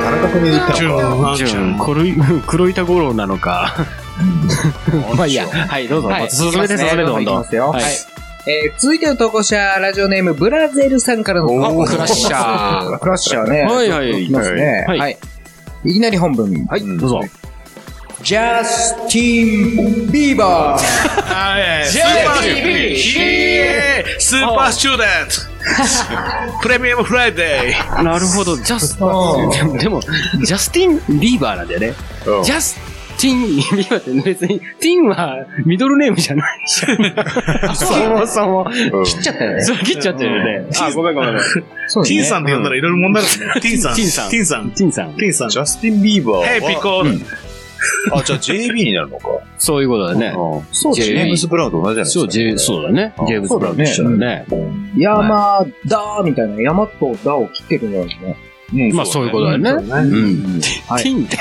[0.03, 0.83] 田中君に言ったジ。
[0.83, 1.79] ュン、あんちゃん。
[1.79, 2.15] 黒い、
[2.47, 3.75] 黒板五郎なのか。
[5.15, 5.47] まあいいや。
[5.47, 6.09] はい、どうぞ。
[6.09, 6.29] はい。
[6.29, 7.43] 進めて、進めて、どんどん。
[7.43, 7.83] はいはい。
[8.47, 13.61] えー、続いての投稿者、ラジオネーム、ブラゼルさんからの投稿おークラッシャークラッシャーね。
[13.63, 14.85] はいはいいきますね。
[14.87, 15.17] はいはい。
[15.85, 16.65] いきなり本文。
[16.65, 16.97] はい。
[16.97, 17.21] どうぞ。
[18.21, 20.81] ジャスティン・ビーバー。
[21.23, 24.19] はい、スーパースチューデント。
[24.19, 25.07] スーパーステューデン
[26.51, 26.61] ト。
[26.61, 28.03] プレミアムフライデー。
[28.03, 31.93] なるほど、ジャス、でも、でもジャスティン・ビーバーなんだよね。
[32.27, 32.77] うんジャス
[33.21, 37.75] ティン・ビーバーって別に、ティンはミドルネームじゃないじゃん。
[37.75, 38.67] そもそも。
[38.93, 39.63] うん切っちゃったよね。
[39.63, 40.65] そう、切っちゃってるよね。
[40.77, 41.41] あ、ごめんごめんごめん。
[41.41, 43.61] ティンさんって呼んだらいろいろ問題あるね。
[43.61, 43.95] ティンさん。
[43.95, 44.71] ティンさんティンさん。
[44.71, 45.49] ティンさん。
[45.49, 46.45] ジャスティン・ビーバーは。
[46.45, 47.48] ヘイ、ピコール。
[48.13, 49.27] あ、じゃあ JB になるのか。
[49.57, 50.27] そういうことだね。
[50.27, 52.31] うんそうジェームス・ブラウンと同じじゃないですか。
[52.33, 53.13] そう、そうだね。
[53.27, 54.45] ジェームズ・ブラウンと一緒だね。
[54.97, 58.37] 山だーみたいな、山とだを切ってるんだよね。
[58.73, 59.69] うんまあ、そういうことだよね。
[59.71, 60.61] そうん。
[60.87, 61.37] はいティンって。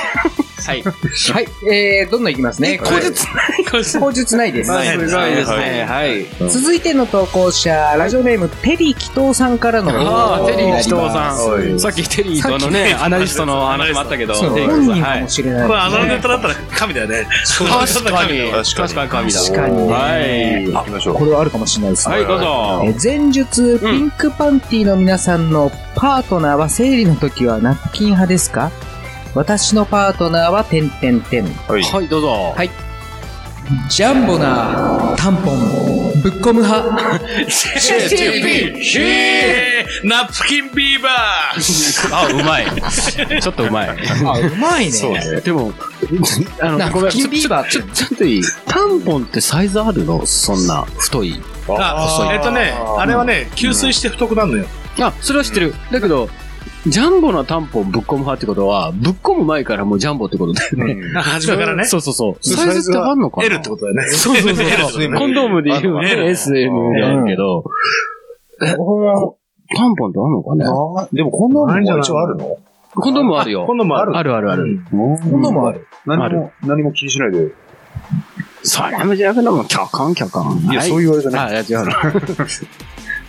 [0.67, 0.83] はい。
[1.33, 1.49] はい。
[1.71, 2.79] えー、どんどんいきますね。
[2.79, 3.27] 口述
[3.71, 4.71] 口述ないです。
[4.73, 5.87] ないすごいですね。
[5.89, 6.27] はい。
[6.51, 11.79] 続いての投稿者、ラジオネーム、テリー紀藤さんからのああ、テリー紀藤さはいん。
[11.81, 15.19] さっきテリーとのね、アナリストの話もあったけど、そうテリー本人さんはい。
[15.19, 15.67] かもしれない。
[15.69, 17.27] これ、あのネタだったら神だよね。
[17.59, 18.51] 確かに。
[18.51, 19.41] 確かに確かに神だ。
[19.41, 20.73] 確かにはい。
[20.73, 21.15] 行きましょう。
[21.15, 22.15] これはあるかもしれないですね。
[22.17, 22.83] はい、どうぞ。
[22.85, 28.71] えー前述、ピンクパンティの皆さんのパートナーは生理の時はナプキン派ですか？
[29.39, 31.45] 私のパートナーは、てんてんてん。
[31.47, 31.83] はい。
[31.85, 32.55] はい、どうぞ。
[32.57, 32.71] はい
[33.89, 35.59] ジャンボなタンポン、
[36.23, 36.91] ぶっ込む派。
[40.05, 42.67] ナプキンビーバーあ、うまい。
[43.41, 43.89] ちょっとうまい。
[43.91, 43.93] あ、
[44.39, 44.91] うまいね。
[44.91, 45.41] そうね。
[45.43, 45.75] でも、
[46.61, 48.43] あの、ナごめん、プキンビーバーってちょ、ちょ、ちょっといい？
[48.67, 50.25] タンポンってサイズあるの？
[50.25, 51.41] そんな、太い。
[51.69, 54.67] あ、えっとね、あれはね、吸水して太くなるのよ。
[55.01, 55.75] あ、それは知ってる。
[55.93, 56.31] だけど、
[56.87, 60.97] ジャンボなタンポンぶっ込む派ってことは、ぶっ込む前からもうジャンボってことだよね。
[61.17, 61.85] あ初めからね。
[61.87, 62.37] そうそうそう。
[62.43, 64.05] サイズってあんのかな？L ってことだよね。
[64.11, 64.63] そうそうそ
[65.05, 67.65] うねコンドームで言うあね、の SM であるけど、
[68.61, 68.73] タ
[69.87, 70.65] ンポンってあんのかね？
[70.65, 72.57] あーでもこんなのも一応あるの？
[72.95, 73.65] コンドームあるよ。
[73.67, 74.17] 今度もある。
[74.17, 74.63] あるあるある。
[74.63, 74.85] うん
[75.19, 75.87] ここんなもある。
[76.07, 77.49] 何も、何も気にしないで。
[78.63, 80.73] それもじゃなくても、キャカンキャカン。
[80.73, 81.47] いや、そういうあれじゃない。
[81.49, 81.93] あ、いや違うの。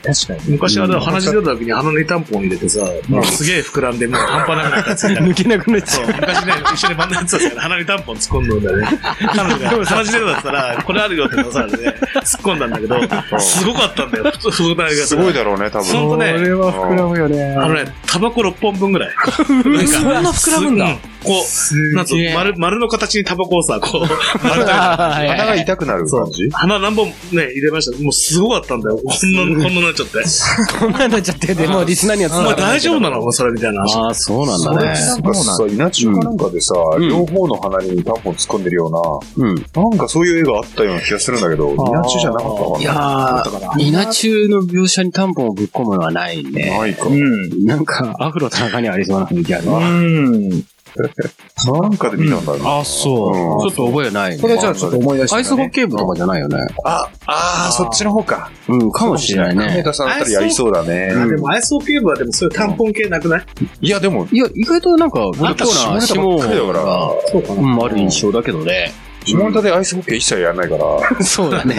[0.03, 0.51] 確かに。
[0.51, 6.07] 昔はね鼻血出た時に鼻にタンポン入れてさ、もうすげえ膨らんで、もう半端なくなったやついた 抜けなくなっちゃう。
[6.07, 8.99] 昔ね、一緒にバンドやってたんですから、鼻にタンポン突っ込んだんだよね。
[9.35, 11.95] 彼女が鼻血出たったら、これあるよってされて、突っ
[12.41, 14.87] 込んだんだけど、すごかったんだよ、太太が。
[14.87, 15.85] すごいだろうね、多分。
[15.85, 17.55] ほんとね、は膨らむよね。
[17.57, 19.09] あのね、タバコ6本分ぐらい。
[19.09, 26.49] なんかそんな膨らむんだこう、なんつうの丸、丸の形にタバコをさ、こう、丸 鼻が痛くなる感じ？
[26.51, 27.13] 鼻何本ね、
[27.51, 28.01] 入れました。
[28.01, 28.97] もうすごかったんだよ。
[28.97, 30.23] こんな、こんなになっちゃって。
[30.79, 33.21] こんなになっちゃって、でもうリスナーには伝お前わらない大丈夫なの？
[33.21, 33.97] もうそれみたいな話。
[33.97, 34.77] ああ、そうなんだね。
[34.87, 39.49] なんかさ、稲中かなんかでさ、ん両方の鼻にタンポン突っ込んでるようん。
[39.49, 46.49] うな、なんかそういう絵があったような気がするんだけど、稲中じゃなかったかいやー、稲中の描写にタンポンをぶっ込むのはないな。
[46.51, 46.77] ね。
[46.77, 47.07] ないか。
[47.07, 47.65] うん。
[47.65, 49.79] なんか、アフロ田中にはありそうな雰囲気あるわ。
[49.79, 50.63] うん。
[51.81, 52.59] なんかで見たんだね。
[52.65, 54.41] あ、そううんちょっと覚えないね。
[54.41, 56.57] これじゃあちょっと思い出して、アイスホッケー部とかじゃないよね。
[56.85, 58.51] あ、ああ、そっちの方か。
[58.67, 59.83] うん、かもしれない亀ね。
[59.83, 61.13] 田さんあたりやりそうだね。
[61.15, 63.45] あでも、アイスホッケー部はでもそういうタンポン系なくない？
[63.81, 68.91] いや、でも、いや、意外となんか、あんた結構な下ネタばっかりだからがそうかうん、ある印象だけどね。
[69.29, 71.75] 下ネタでアイスホッケー一切やんないから、そうだね。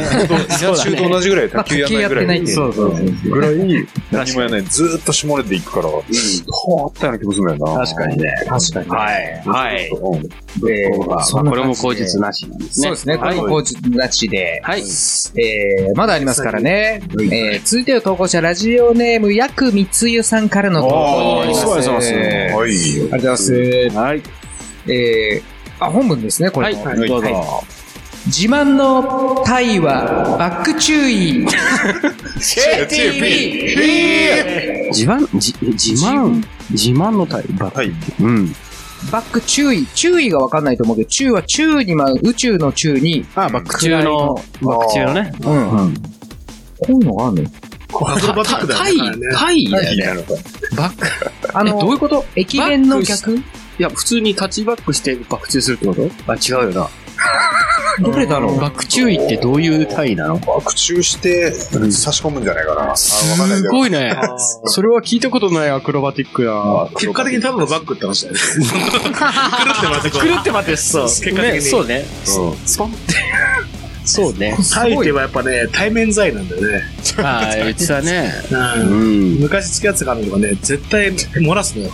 [0.61, 2.47] 稲中と同じぐらい卓球やんないぐらい。
[2.49, 3.31] そうそうそう。
[3.31, 4.63] ぐらい、何もやんない。
[4.65, 7.87] ずーっと下ネタで行くから、はあ、あったような気もするんだよな。
[7.87, 8.33] 確かにね。
[8.47, 8.89] 確かに。
[8.89, 9.43] はい。
[9.47, 9.89] はい。
[9.89, 10.23] うん。
[10.61, 12.87] でこれも口実なしなんですね。
[12.87, 13.19] そうですね。
[13.19, 13.65] これもはい。
[13.65, 14.61] 口実なしで。
[14.65, 14.81] はい。
[14.81, 17.03] えー、まだありますからね。
[17.13, 21.67] えー、続いての投稿者、ラジオネーム、ヤクミツユさんからの投稿になります。
[21.67, 22.71] あーそうですえーはい。
[22.71, 23.53] ありがとうございます。
[23.97, 24.23] はい。
[24.89, 25.50] えー、
[25.81, 26.85] あ、本文ですね、これも。
[26.85, 27.81] はいどうぞはい
[28.27, 31.39] 自慢のタイはバック注意。
[31.39, 31.57] 自
[35.07, 37.65] 慢、じ自慢、自慢のタイプ。
[37.65, 37.91] はい。
[38.21, 38.55] うん。
[39.11, 39.87] バック注意。
[39.95, 45.33] 注意がわかんないと思うけど、注は宙に舞う宇宙の宙に、あ、バック中の、バック中のね。
[45.41, 45.71] うん。
[45.71, 45.95] うん。
[45.95, 46.03] こ
[46.89, 47.51] ういうのがあるの
[47.93, 50.25] アクロバックだタイよね。、タイだよね。
[50.77, 51.07] バック。
[51.55, 52.25] あの、えどういうこと？
[52.37, 53.43] 駅弁の逆
[53.81, 56.03] いや、普通にタッチバックしてバック中するってこと？
[56.31, 56.91] あ、違うよな。
[58.05, 58.61] どれだろう？
[58.61, 60.37] バック注意ってどういう単位なの？
[60.37, 62.83] 爆注して差し込むんじゃないかな。
[62.83, 62.95] あ、わ
[63.39, 63.63] かんないけど。
[63.63, 64.15] すごいね。
[64.67, 66.91] それは聞いたことないアクロバティックな。
[66.95, 68.41] 結果的にただのバックって話だよね。
[69.81, 70.13] 狂ってますよ。
[70.13, 71.05] 狂って待って、そう。
[71.05, 72.05] 結果的にねそうね。
[72.67, 73.15] スポンって。
[74.05, 74.59] そうね。
[74.71, 76.83] タイってはやっぱね、対面罪なんだよね。
[77.23, 78.31] ああ、言ってたね。
[78.51, 78.55] う。
[78.55, 79.41] うんん。
[79.41, 81.93] 昔付き合ってた彼女がね、絶対漏らすのよ。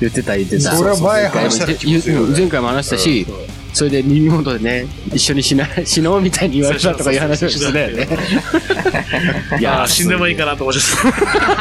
[0.00, 0.76] 言ってた言ってた。
[0.76, 3.26] それは前話した前回も話したし、
[3.72, 8.08] それで耳元でね、一緒に死な、 死のうみたいに言われたとかいう話をしてたよね。
[9.58, 11.54] いいやー、死んでもいいかなと思っちゃっ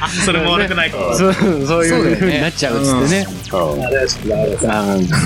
[0.00, 0.08] た。
[0.24, 1.16] それも悪くないから。
[1.16, 1.34] そう、
[1.66, 3.26] そういう風になっちゃうっつってね。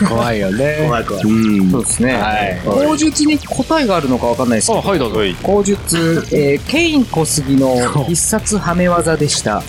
[0.08, 0.76] 怖いよね。
[0.86, 1.22] 怖い怖い。
[1.24, 1.70] うん。
[1.70, 2.12] そうですね。
[2.14, 2.60] はい。
[2.64, 5.20] 口述に答えがあるのかわかんないですけあ、ど、はい、どうぞ。
[5.42, 9.62] 口述、えー、ケイン小杉の必殺はめ技でした。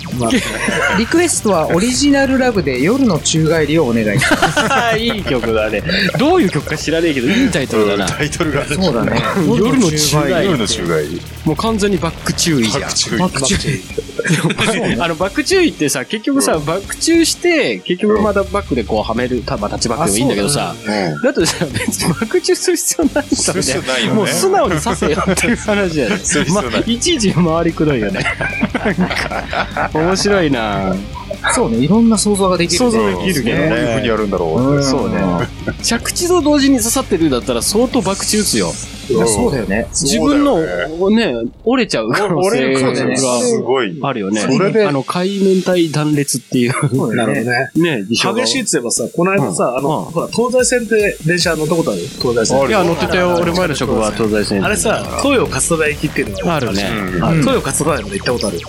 [0.97, 4.97] リクエストはオリジナルラブで夜の宙返りをお願いします。
[4.97, 5.83] いい曲だね。
[6.17, 8.07] どういう曲か知らねえけど、いいタイトルだな。
[8.07, 8.65] タイトルが。
[8.65, 9.21] そうだね。
[9.47, 11.21] 夜の宙返り夜の宙返り。
[11.45, 12.83] もう完全にバック注意じゃん。
[12.83, 15.01] バック注意バック注意。
[15.01, 20.75] あの、バック注意ってさ、結局さ、バック注して、結局またバックでこうはめる、たまあタッチバックでもいいんだけどさ、
[21.23, 26.45] だとさ、別にバック注する必要ないんだする必要ないよねもう素直にさせよっていう話だよねする。
[26.45, 28.25] 必まいあ、いちいち回りくどいよね。
[29.93, 30.95] 面白いな
[31.53, 32.77] そうね、いろんな想像ができる。
[32.77, 34.83] 想像できるけどねどういう風にやるんだろう。
[34.83, 35.17] そうね。
[35.83, 38.71] 着地と同時に刺さってるんだったら相当バック注打つよ。
[39.09, 39.87] いやそうだよね。
[39.89, 40.59] 自分の、
[41.09, 43.97] ね、折れちゃう可能折れる可性がすごい。
[44.03, 44.41] あるよね。
[44.41, 46.73] それであの、海面体断裂っていう。
[46.95, 47.71] そうだよね。
[47.75, 48.05] ね。
[48.07, 52.01] 激しいって言えばさ、この間さ、あの、うんほら、東西線って電車乗ったことある？
[52.21, 52.67] 東西線。
[52.67, 53.35] いや、乗ってたよ。
[53.41, 54.63] 俺前の職場は東西線。
[54.63, 56.83] あれさ、東洋勝田台行きっていうのがあるね。
[57.41, 58.59] 東洋勝田台まで行ったことある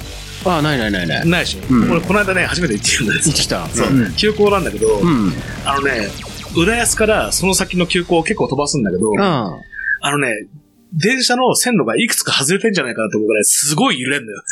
[0.44, 1.29] あ、ないないないない。
[1.29, 3.20] ないでしょうん俺、この間ね、初めて行ってるんだよ。
[3.20, 3.68] 行ってきた。
[3.68, 5.33] そううん急行なんだけど、うん。
[5.64, 6.09] あのね、
[6.57, 9.61] 浦安からその先の急行を結構飛ばすんだけど、あ
[10.03, 10.46] あのね、
[10.92, 14.42] 電車の線路がいくつか外れてんじゃないかなと思うぐらい、すごい揺れんのよ。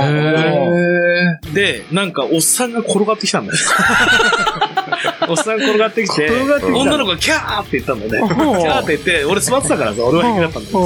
[0.00, 0.06] ああ。
[0.06, 3.58] へで、なんか、おっさんが転がってきたんだよ。
[5.28, 6.78] おっさんが転がってきて、転がってきた。
[6.78, 8.34] 女の子がキャーって言ったんだよね。
[8.34, 10.78] キャーって言って、俺座ってたからさ、俺は平気だったんだよ。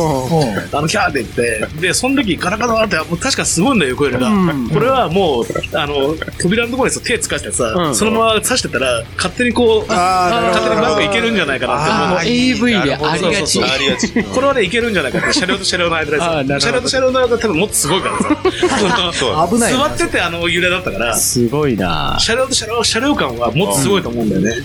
[0.71, 4.29] ーあの、キャーって言って、で、その時ガラガラって、もう確かすごいんだよ、横揺れが。
[4.29, 4.69] うん。
[4.69, 7.95] これはもう、あの、扉のところにさ手つかしてさ、うん。
[7.95, 13.65] そのまま刺してたら、勝手にこう、あ勝手にバックいけるんじゃないかなって AV でありがちそうそうそう。
[13.65, 14.25] ありがち。
[14.25, 16.61] これはね、いけるんじゃないかって、車両と車両の間であーなるほど。
[16.61, 19.49] さ、車両と車両の間多分もっとすごいからさ、 そう。
[19.49, 19.79] 危ないな。
[19.79, 22.17] 座っててあの揺れだったから、すごいな。
[22.19, 24.63] 車両と車両、車両感はもっとすごいと思うんだよね。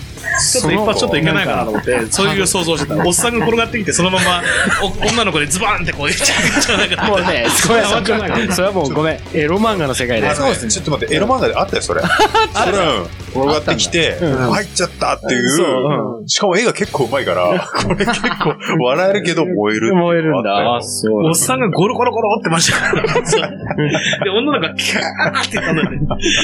[0.52, 3.06] ちょっと一発ちょっといけないかなと思って、そういう想像してた。
[3.06, 4.42] おっさんが転がってきて、そのまま
[4.82, 7.08] お女の子にズバーンってこう言っちゃう んじゃないかな。
[7.08, 7.80] もうね、それ
[8.66, 9.20] はもうごめん。
[9.32, 10.34] エロ漫画の世界で。
[10.34, 10.70] そうですね。
[10.70, 12.02] ちょっと待って、エロ漫画であったよ、それ。
[12.54, 16.28] それ、うん転がってきて、入っちゃったっていう。
[16.28, 19.94] しかも絵が結構うまいから、 これ結構笑えるけど燃える。
[19.94, 20.80] 燃えるんだ。
[21.26, 23.02] おっさんがゴロゴロゴロってましたから。
[23.02, 25.98] で、女の子がキャーって言ったんだよね。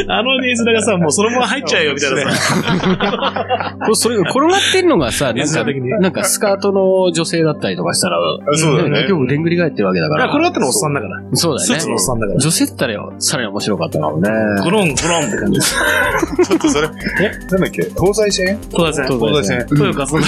[0.08, 3.76] あのネズラがさ、もうそのまま入っちゃうよみたいなさ。
[3.80, 8.18] これそれが転がってんのがさ、なんか、水的になんかスカートの女性だったりとかしたら、
[8.56, 10.24] そうだよね結局でんぐり返ってるわけだから。
[10.24, 11.20] いや、これだったのおっさんだから。
[11.34, 11.98] そうだよねスーツのおっ。
[12.00, 12.40] さんだから。
[12.40, 14.28] 女性だったらよ、さらに面白かったかもね。
[14.62, 15.76] ゴロンゴロンって感じです。
[16.44, 16.88] ちょっとそれ、
[17.20, 17.82] え、なんだっけ？
[17.82, 18.58] 東西線？
[18.70, 19.18] 東西線。
[19.18, 19.66] 東西線。
[19.68, 20.22] 東洋勝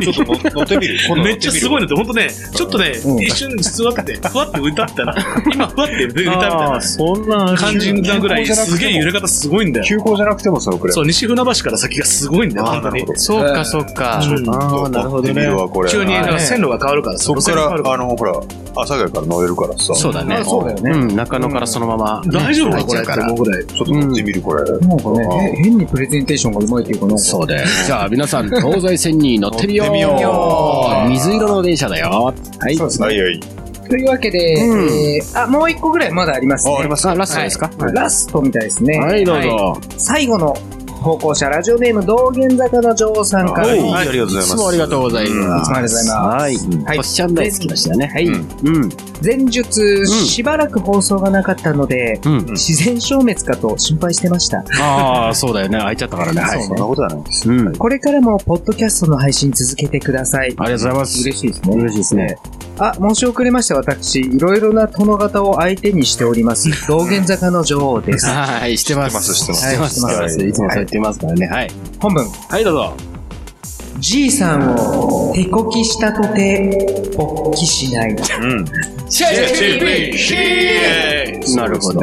[0.00, 0.98] ちょっと乗 乗ってみる？
[1.22, 2.92] めっちゃすごいんだって、ほんとね、ちょっとね、
[3.22, 5.14] 一瞬実はって、ふわって浮いたみたいな。
[5.54, 6.80] 今、ふわって浮いたみたいな。
[6.80, 9.86] そんな感じなぐらい、すげえ揺れ方すごいんだよ。
[9.86, 10.94] 急行じゃなくてもそのくらい。
[10.94, 13.04] そう、西船橋から先がすごいんだよ、本当に。
[13.16, 14.22] そうか、そうか。
[14.24, 14.50] うん。
[14.50, 15.48] ああ、なるほどね。
[15.90, 18.32] 急に、線路が変わるから、そっから、あの、ほら、
[18.76, 19.94] 阿佐ヶ谷から乗れるからさ。
[19.94, 20.36] そうだね。
[20.36, 20.90] あそうだよね。
[20.92, 22.22] うん、中野からそのまま。
[22.26, 22.84] 大丈夫か
[23.34, 23.64] これ。
[23.64, 24.62] ちょっと乗ってみる、これ。
[24.62, 27.18] なんかね、へ変にプレゼンテーションがうまいっていうかな。
[27.18, 27.64] そうで。
[27.86, 29.86] じゃあ皆さん、東西線に乗ってみよう。
[29.88, 32.32] 乗ってみよう水色の電車だよ。
[32.60, 32.76] はい。
[32.76, 33.40] そうですねはいはい。
[33.88, 36.74] というわけで、うんえーあ、もう一個ぐらいまだありますね。
[36.74, 37.14] あ、ありますか？
[37.14, 37.70] ラストですか？
[37.78, 38.98] はいラストみたいですね。
[38.98, 39.80] はい、どうぞ。
[39.96, 40.54] 最後の
[41.02, 43.68] 投稿者、ラジオネーム、道玄坂の女王さんから。
[43.68, 44.48] はい、いありがとうございます。
[44.48, 45.64] いつもありがとうございます。
[45.64, 46.10] つもありがとうございます。
[46.10, 46.84] はい。
[46.84, 48.06] はい星ちゃん大好きましたね。
[48.06, 48.26] はい。
[48.26, 48.90] うんうん。
[49.24, 52.46] 前述、しばらく放送がなかったので、うん。
[52.52, 54.64] 自然消滅かと心配してました。
[54.80, 55.78] ああ、そうだよね。
[55.78, 56.40] 開いちゃったからね。
[56.40, 56.62] はい。
[56.62, 57.48] そんなことはないです。
[57.48, 57.68] うん。
[57.68, 60.54] ありこれからも、ポッドキャストの配信続けてください。
[60.54, 61.20] がとうございます。
[61.22, 61.76] 嬉しいですね。
[61.76, 62.38] 嬉しいですね。
[62.78, 63.74] あ、申し遅れました。
[63.74, 66.70] 私、いろいろな殿方を相手にしております。
[66.86, 68.26] 道玄坂の女王です。
[68.26, 69.34] はい、してます。
[69.34, 70.04] 知ってますしてます。
[70.04, 70.46] はいしてます。
[70.46, 71.46] いつもそう言ってますからね。
[71.46, 71.70] はい。
[72.00, 72.28] 本文。
[72.48, 72.92] はい、どうぞ。
[73.98, 78.10] じいさんを手こきしたとて、勃起しない。
[78.12, 78.64] うん。
[81.56, 82.00] なるほど。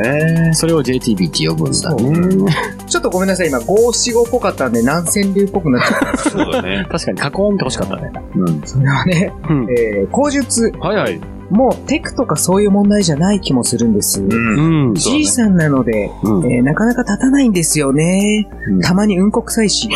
[0.53, 2.55] それを JTB って呼ぶんだね。
[2.87, 6.17] ちょっとごめんなさい、今、五七五っぽかったんで、南川流っぽくなっちゃった。
[6.17, 6.87] そうだね。
[6.89, 8.11] 確かに、囲んで欲しかったね。
[8.35, 8.61] うん。
[8.65, 11.34] それはね、うんえー、口述、はいはい。
[11.49, 14.21] もうテクとかそういう問題じゃない気もするんです。
[14.21, 14.87] うん。
[14.89, 14.95] うん。
[14.95, 18.47] じいさんなので、うんえーなかなか立たないんですよね。
[18.67, 19.89] うんたまにうんこ臭いし。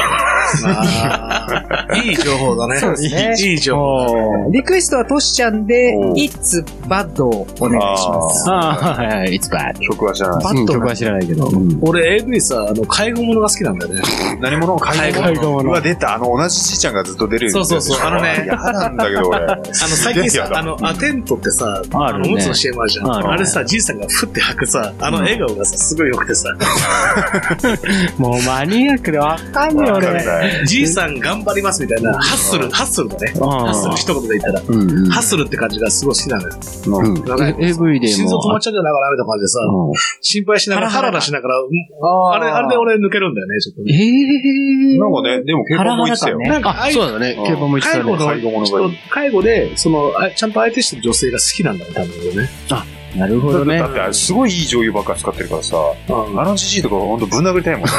[2.03, 2.77] いい情報だね。
[2.79, 4.49] そうですねいい情報。
[4.51, 8.49] リクエストはトシちゃんでお、It's Bad をお願いします。
[8.49, 9.29] ああ、はいはい。
[9.33, 9.79] It's bad.
[9.79, 10.43] 曲は知らない。
[10.43, 11.49] バット曲は知らないけど。
[11.81, 14.01] 俺 AV さ、あの、介護物が好きなんだよね。
[14.41, 16.15] 何者介護介護物うわ、出た。
[16.15, 19.37] あの、同じじいちゃんがずっと出るそうそうそうあのね嫌なんだけど、俺。
[19.39, 23.11] あの、最近さ、あの、アテントってさ、あるねおむつの CM あるじゃん。
[23.11, 26.55] あるねあれさ、じいさんがふって吐くさ、あの笑顔がさ、すごい良くてさ、
[28.17, 30.13] もうマニアックでわかんねえ俺。
[30.13, 33.31] ねじいさん頑張りますみたいな、ハッスル、ハッスルだね。
[33.39, 34.61] ハッスル一言で言ったら。
[34.67, 35.09] うんうん。
[35.09, 36.55] ハッスルって感じがすごい好きなのよ。
[36.87, 38.13] うんなんか AV でも。
[38.13, 41.67] 心臓止まっちゃうんじゃないかなみたいな感じでさ、うん心配しながら、ハラハラしながら、うん
[42.05, 43.93] ああれ、あれで俺抜けるんだよね、ちょっとね。
[43.93, 46.39] ええなんかね、でも結構も言ってたよ。
[46.39, 47.35] なんか、あ、そうだね。
[47.39, 48.25] うん競馬も言ってた介護のね。
[48.25, 52.49] 介護物が人介護で、その、あちゃんと相手してる女性が好きなんだね、多分ね。
[52.71, 52.85] あ
[53.15, 53.87] なるほどねだ。
[53.87, 55.77] ってすごいいい女優ばっか使ってるからさ、
[56.09, 57.89] うんあのじじいとかほんとぶん殴りたいもんね。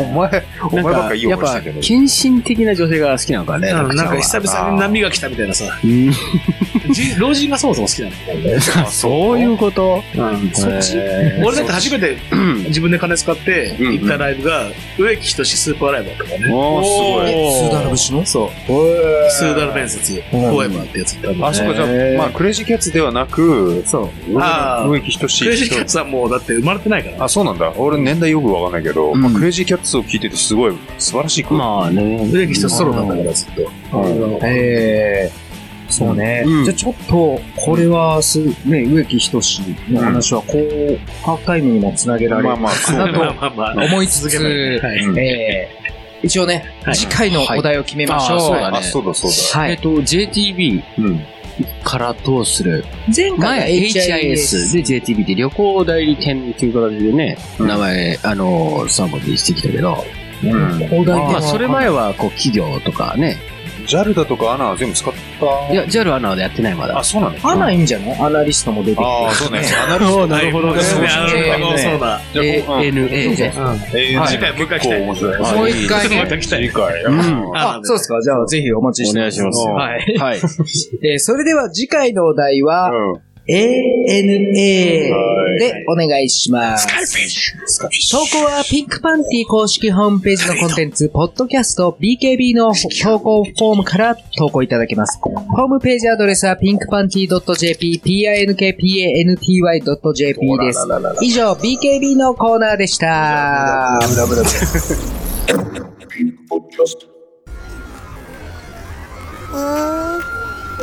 [0.00, 1.86] お前、お前ばっかいいやっぱ思いしてるけど。
[1.86, 2.02] 献
[2.36, 3.68] 身的な女性が好きなのかね。
[3.70, 4.58] うんなんか久々。
[4.58, 6.12] 々に波が来たみたいなさ、うん
[6.94, 8.62] じ老人がそもそも好きなんだよね。
[8.76, 10.96] あ そういうことうんそっち？
[10.96, 12.16] へー俺だって初めて
[12.68, 14.66] 自分で金使ってうん行ったライブが、
[14.98, 16.54] 植木仁スーパーライブだったからね。
[16.54, 17.70] おー、すごい。
[17.70, 18.24] スーダル節の？
[18.26, 18.50] そう。
[19.30, 24.27] スーダル伝説、フォーエバーってやつ行ったんだあ、そうか、じゃへーあ、まあ、クレイジーキャッツではなく、そう。
[24.36, 27.24] ああ、植木等しいクレイジーキャッツはもうだって生まれてないから。
[27.24, 27.72] あ、そうなんだ。
[27.76, 31.58] 俺年代よくわかんないけど、うんまあ、クレイジーキャッツを聞いててすごい素晴らしい声。
[31.58, 32.28] まあね。
[32.32, 33.98] 植木仁ソロだったからずっと。
[33.98, 36.42] うんえー、そうね。
[36.46, 39.40] うんじゃあちょっと、これはす、ね、植木仁
[39.90, 43.84] の話は、こう、ハーフタイムにもつなげられるまあまあ、そうかなとまあまあまあ。
[43.84, 48.38] 思いつつ、続けないはいうんえー、一応ね、はい次回のお題を決めましょう。
[48.38, 49.60] はいあそうだねあ、そうだそうだ。
[49.60, 49.70] はい。
[49.72, 51.26] えっと、JTB うん。
[51.84, 52.84] からどうする？
[53.14, 60.04] 前回が前 HIS で JTB で旅行代理店っていう形でね、名前、あの、3本でしてきたけど、
[60.42, 61.04] うん。
[61.06, 63.36] まあ、それ前は、こう、企業とかね、
[63.88, 65.72] JAL だとかアナは全部使った？
[65.72, 67.02] いや、JAL アナでやってないまだあ、。
[67.04, 68.20] そうなのアナいいんじゃない？
[68.20, 69.04] アナリストも出てきて。
[69.04, 69.58] ああ、そうね。
[69.58, 70.26] アナリスト。
[70.28, 70.98] なるほどねそ
[71.96, 72.20] うだ。
[72.34, 73.52] ANA で。
[74.26, 75.06] 次回もう一回来たい。
[75.06, 75.16] もう
[75.70, 77.02] 一回ねまた来たい次回。
[77.04, 78.20] うんあ、そうですか。
[78.22, 80.16] じゃあ、ぜひお待ちしてお願いしますよはい。
[80.18, 80.38] はい。
[81.02, 83.20] えーそれでは次回のお題は、うん。
[83.50, 84.52] ANA
[85.58, 86.86] でお願いします。
[86.86, 87.60] スカフィッシュ。
[88.10, 95.18] 投稿はピンクパンティ公式ホームページのコンテンツ、ポッドキャスト BKB の投稿フォームから投稿いただけます。
[95.22, 100.86] ホームページアドレスは pinkpanty.jp、pinkpanty.jp です。
[101.22, 103.98] 以上、BKB のコーナーでした。
[104.00, 104.08] えー、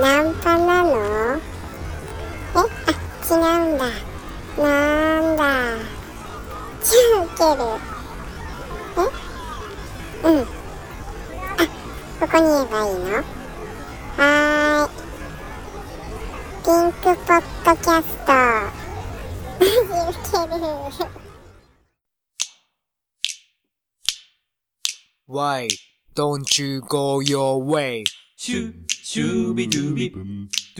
[0.01, 1.37] ナンパなの？
[1.37, 1.54] え
[2.55, 3.83] あ、違うんだ。
[4.57, 4.63] な
[5.33, 5.41] んだ。
[6.81, 7.61] じゃあ受ける。
[8.97, 10.27] え？
[10.27, 10.41] うん。
[10.41, 11.59] あ、
[12.19, 13.11] ここに言えばいいの？
[14.17, 14.93] はーい。
[16.63, 17.35] ピンクポッ
[17.65, 18.31] ドキャスト。
[19.59, 20.63] マジ受ける。
[25.27, 25.67] Why
[26.15, 28.05] don't you go your way?
[28.37, 30.19] シュシュビドゥビド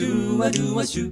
[0.04, 1.12] ゥワドゥワシュ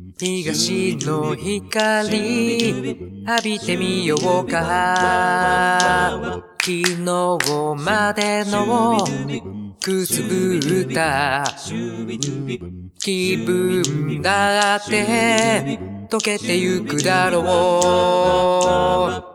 [0.17, 2.69] 東の光、
[3.25, 6.41] 浴びてみようか。
[6.59, 6.95] 昨日
[7.77, 8.97] までの
[9.79, 11.43] くすぶった
[12.99, 17.41] 気分だって溶けてゆくだろ
[19.27, 19.30] う。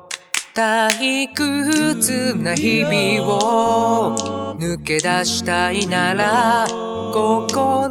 [0.57, 6.67] 退屈な日々を抜け出したいなら
[7.13, 7.91] 心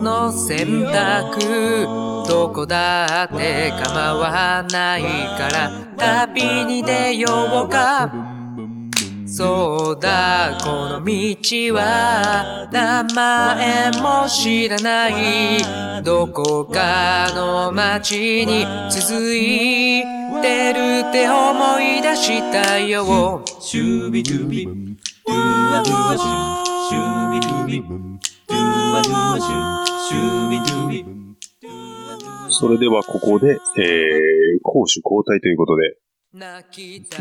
[0.00, 1.84] の選択
[2.26, 8.39] どこだって構わないから旅に出ようか。
[9.40, 11.14] そうだ、この道
[11.74, 16.02] は名前も知らない。
[16.04, 20.02] どこかの街に続い
[20.42, 23.42] てるって思い出したよ。
[32.50, 33.56] それではここで、えー、
[34.62, 35.96] 攻守交代ということで、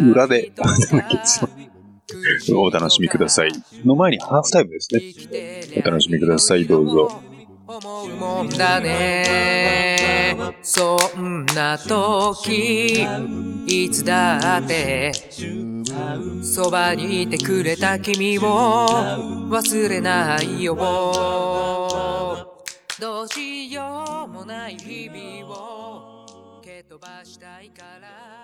[0.02, 1.79] 裏でお
[2.56, 3.52] お楽しみください。
[3.86, 5.82] の前にハーフタイムですね。
[5.82, 7.30] お楽しみください、どうぞ。
[7.72, 13.06] 思うもんだねそんな時
[13.68, 15.12] いつだって
[16.42, 18.88] そばにいてくれた君を
[19.52, 20.76] 忘れないよ
[23.00, 26.26] どうしようもない日々を
[26.64, 28.39] 蹴飛ばしたいから